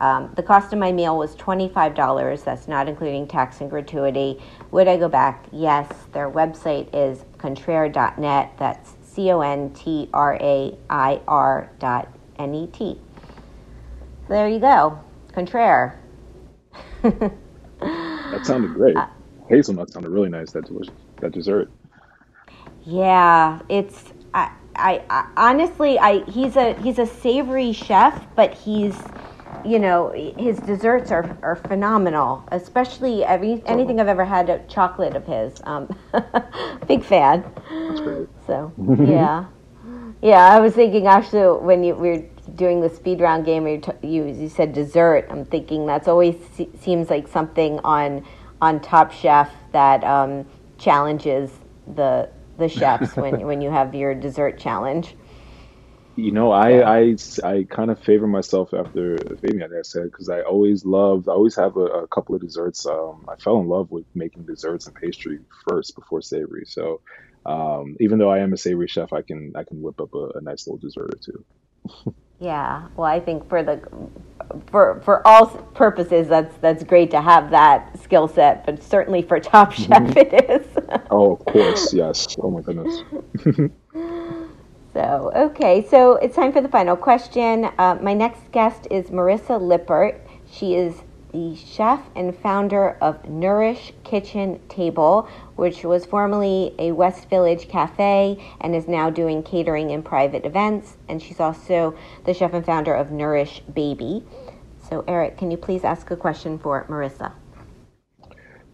[0.00, 2.44] Um, the cost of my meal was $25.
[2.44, 4.42] That's not including tax and gratuity.
[4.72, 5.46] Would I go back?
[5.52, 5.88] Yes.
[6.12, 8.52] Their website is contrair.net.
[8.58, 12.08] That's C O N T R A I R dot
[12.38, 13.00] N E T.
[14.28, 14.98] There you go.
[15.32, 15.96] Contrair.
[17.02, 18.96] that sounded great.
[18.96, 19.06] Uh,
[19.48, 20.52] Hazelnut sounded really nice.
[20.52, 20.94] That delicious.
[21.20, 21.70] That dessert.
[22.84, 24.12] Yeah, it's.
[24.32, 28.96] I, I, I honestly, I he's a he's a savory chef, but he's
[29.64, 35.16] you know his desserts are, are phenomenal especially every anything i've ever had a chocolate
[35.16, 35.88] of his um,
[36.86, 37.42] big fan
[37.88, 38.28] That's great.
[38.46, 38.72] so
[39.06, 39.46] yeah
[40.20, 42.24] yeah i was thinking actually when you we were
[42.54, 46.70] doing the speed round game you, you, you said dessert i'm thinking that's always se-
[46.80, 48.24] seems like something on
[48.60, 50.46] on top chef that um,
[50.78, 51.50] challenges
[51.94, 52.28] the
[52.58, 55.14] the chefs when when you have your dessert challenge
[56.16, 60.42] you know, I I, I kind of favor myself after Fabian, I said, because I
[60.42, 62.86] always loved, I always have a, a couple of desserts.
[62.86, 66.64] Um, I fell in love with making desserts and pastry first before savory.
[66.66, 67.00] So
[67.46, 70.38] um, even though I am a savory chef, I can I can whip up a,
[70.38, 72.14] a nice little dessert or two.
[72.40, 73.80] yeah, well, I think for the
[74.66, 78.66] for for all purposes, that's that's great to have that skill set.
[78.66, 80.18] But certainly for Top Chef, mm-hmm.
[80.18, 80.66] it is.
[81.10, 82.36] oh, of course, yes.
[82.40, 83.02] Oh my goodness.
[84.94, 87.64] So, okay, so it's time for the final question.
[87.78, 90.24] Uh, my next guest is Marissa Lippert.
[90.48, 91.02] She is
[91.34, 98.40] the chef and founder of Nourish Kitchen Table, which was formerly a West Village cafe
[98.60, 100.96] and is now doing catering and private events.
[101.08, 104.24] And she's also the chef and founder of Nourish Baby.
[104.88, 107.32] So, Eric, can you please ask a question for Marissa?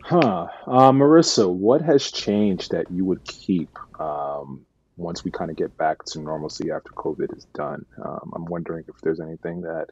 [0.03, 0.49] Huh.
[0.67, 4.67] Uh, Marissa, what has changed that you would keep um,
[5.01, 7.87] once we kind of get back to normalcy after COVID is done.
[8.05, 9.87] Um, I'm wondering if there's anything that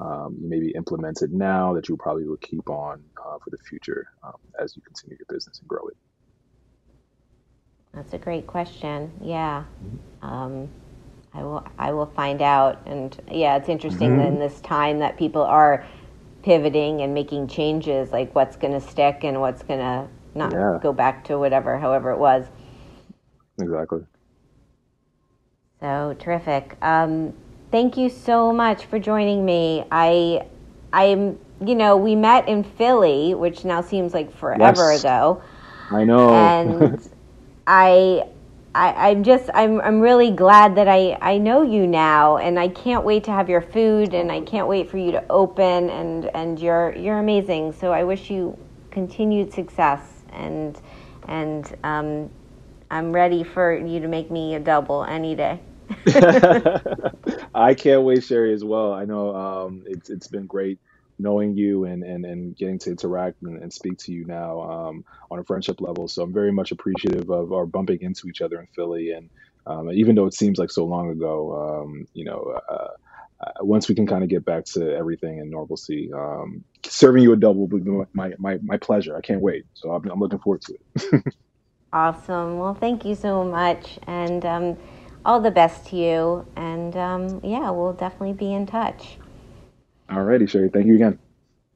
[0.00, 4.08] um, you maybe implemented now that you probably will keep on uh, for the future
[4.22, 5.96] um, as you continue your business and grow it.
[7.92, 9.12] That's a great question.
[9.20, 9.64] Yeah.
[9.84, 10.26] Mm-hmm.
[10.26, 10.68] Um,
[11.34, 14.20] I will I will find out and yeah, it's interesting mm-hmm.
[14.26, 15.86] in this time that people are
[16.42, 20.78] pivoting and making changes like what's going to stick and what's going to not yeah.
[20.80, 22.46] go back to whatever however it was.
[23.60, 24.00] Exactly.
[25.80, 26.76] So terrific.
[26.82, 27.34] Um,
[27.70, 29.84] thank you so much for joining me.
[29.90, 30.46] I,
[30.92, 35.00] I'm, you know, we met in Philly, which now seems like forever yes.
[35.00, 35.42] ago.
[35.90, 36.32] I know.
[36.32, 37.08] And
[37.66, 38.26] I,
[38.74, 42.68] I, am just, I'm, I'm really glad that I, I know you now, and I
[42.68, 46.26] can't wait to have your food, and I can't wait for you to open, and,
[46.34, 47.72] and you're, you're amazing.
[47.72, 48.56] So I wish you
[48.90, 50.00] continued success,
[50.32, 50.80] and,
[51.28, 52.30] and um,
[52.90, 55.60] I'm ready for you to make me a double any day.
[57.54, 58.92] I can't wait, Shari, as well.
[58.92, 60.78] I know um, it's it's been great
[61.20, 65.04] knowing you and, and, and getting to interact and, and speak to you now um,
[65.30, 66.08] on a friendship level.
[66.08, 69.10] So I'm very much appreciative of our bumping into each other in Philly.
[69.10, 69.30] And
[69.66, 72.88] um, even though it seems like so long ago, um, you know, uh,
[73.44, 77.32] uh, once we can kind of get back to everything in normalcy, um, serving you
[77.32, 79.16] a double would be my, my, my pleasure.
[79.16, 79.64] I can't wait.
[79.74, 81.24] So I'm, I'm looking forward to it.
[81.92, 82.58] awesome.
[82.58, 83.98] Well, thank you so much.
[84.06, 84.76] And, um,
[85.24, 86.46] all the best to you.
[86.56, 89.18] And um, yeah, we'll definitely be in touch.
[90.08, 90.68] Alrighty, Shari.
[90.68, 91.18] Thank you again.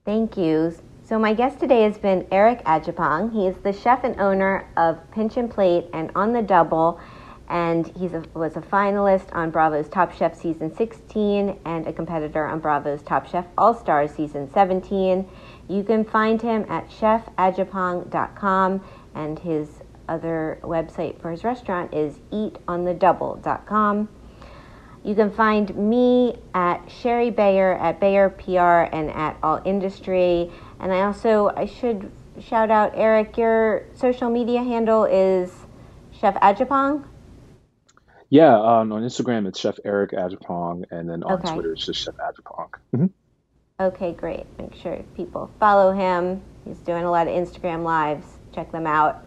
[0.04, 0.74] Thank you.
[1.06, 3.32] So my guest today has been Eric Adjepong.
[3.32, 6.98] He is the chef and owner of Pinch and Plate and On the Double,
[7.48, 12.58] and he was a finalist on Bravo's Top Chef season 16 and a competitor on
[12.58, 15.28] Bravo's Top Chef All Stars season 17.
[15.68, 18.82] You can find him at chefadjepong.com
[19.14, 19.68] and his
[20.08, 24.08] other website for his restaurant is eatonthedouble.com.
[25.02, 30.50] You can find me at Shari Bayer at Bayer PR and at All Industry.
[30.80, 35.52] And I also I should shout out, Eric, your social media handle is
[36.12, 37.04] Chef Adjepong?
[38.30, 41.52] Yeah, um, on Instagram it's Chef Eric Adjepong, and then on Okay.
[41.52, 42.68] Twitter it's just Chef Adjepong.
[42.94, 43.10] Mhm.
[43.80, 44.46] Okay, great.
[44.58, 46.40] Make sure people follow him.
[46.64, 48.26] He's doing a lot of Instagram lives.
[48.54, 49.26] Check them out.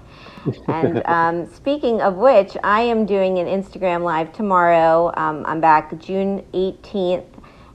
[0.68, 5.12] And um, speaking of which, I am doing an Instagram live tomorrow.
[5.16, 7.26] Um, I'm back June 18th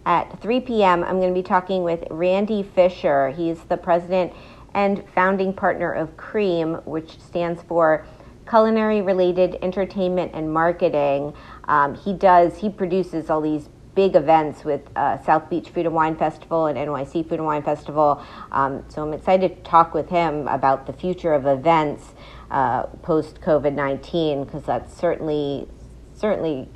[0.07, 1.05] at 3 p.m.
[1.05, 3.30] I'm going to be talking with Randy Fisher.
[3.30, 4.32] He's the president
[4.74, 8.07] and founding partner of CREAM, which stands for
[8.49, 11.34] Culinary Related Entertainment and Marketing.
[11.64, 15.95] Um, he does, he produces all these big events with uh, South Beach Food and
[15.95, 18.24] Wine Festival and NYC Food and Wine Festival.
[18.51, 22.14] Um, so I'm excited to talk with him about the future of events
[22.53, 25.66] uh, post COVID 19 because that's certainly
[26.14, 26.68] certainly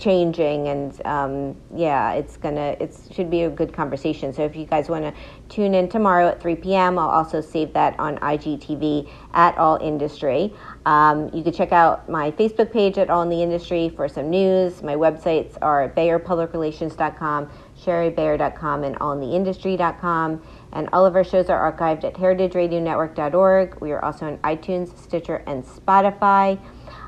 [0.00, 4.32] changing and um, yeah it's gonna it should be a good conversation.
[4.32, 5.14] So if you guys want to
[5.48, 10.52] tune in tomorrow at 3 p.m i'll also save that on igtv at all industry.
[10.86, 14.30] Um, you can check out my facebook page at all in the industry for some
[14.30, 14.82] news.
[14.82, 17.50] My websites are bayerpublicrelations.com
[17.84, 20.42] sharibayer.com and allintheindustry.com
[20.72, 25.42] and all of our shows are archived at heritageradionetwork.org we are also on itunes stitcher
[25.46, 26.58] and spotify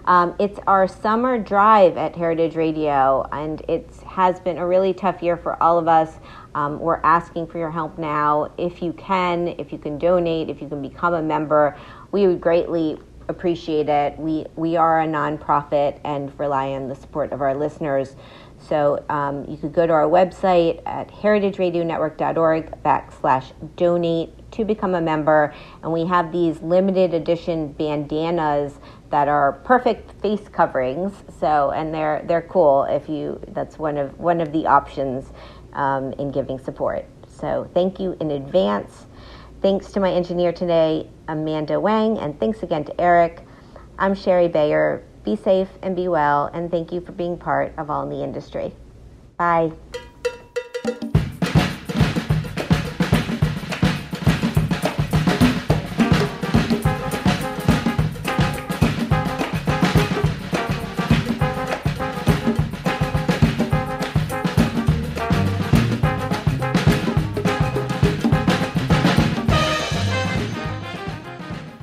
[0.07, 5.23] um, it's our summer drive at Heritage Radio, and it has been a really tough
[5.23, 6.19] year for all of us.
[6.55, 8.53] Um, we're asking for your help now.
[8.59, 11.77] If you can, if you can donate, if you can become a member,
[12.13, 12.99] we would greatly
[13.29, 14.19] appreciate it.
[14.19, 18.15] We we are a nonprofit and rely on the support of our listeners.
[18.69, 25.01] So um, you could go to our website at heritageradionetwork.org backslash donate to become a
[25.01, 25.53] member.
[25.83, 28.79] And we have these limited edition bandanas
[29.11, 31.13] that are perfect face coverings.
[31.39, 33.41] So, and they're they're cool if you.
[33.49, 35.31] That's one of one of the options
[35.75, 37.05] um, in giving support.
[37.29, 39.07] So, thank you in advance.
[39.61, 43.47] Thanks to my engineer today, Amanda Wang, and thanks again to Eric.
[43.99, 45.05] I'm Shari Bayer.
[45.25, 48.23] Be safe and be well, and thank you for being part of All in the
[48.23, 48.75] Industry.
[49.39, 49.73] Bye.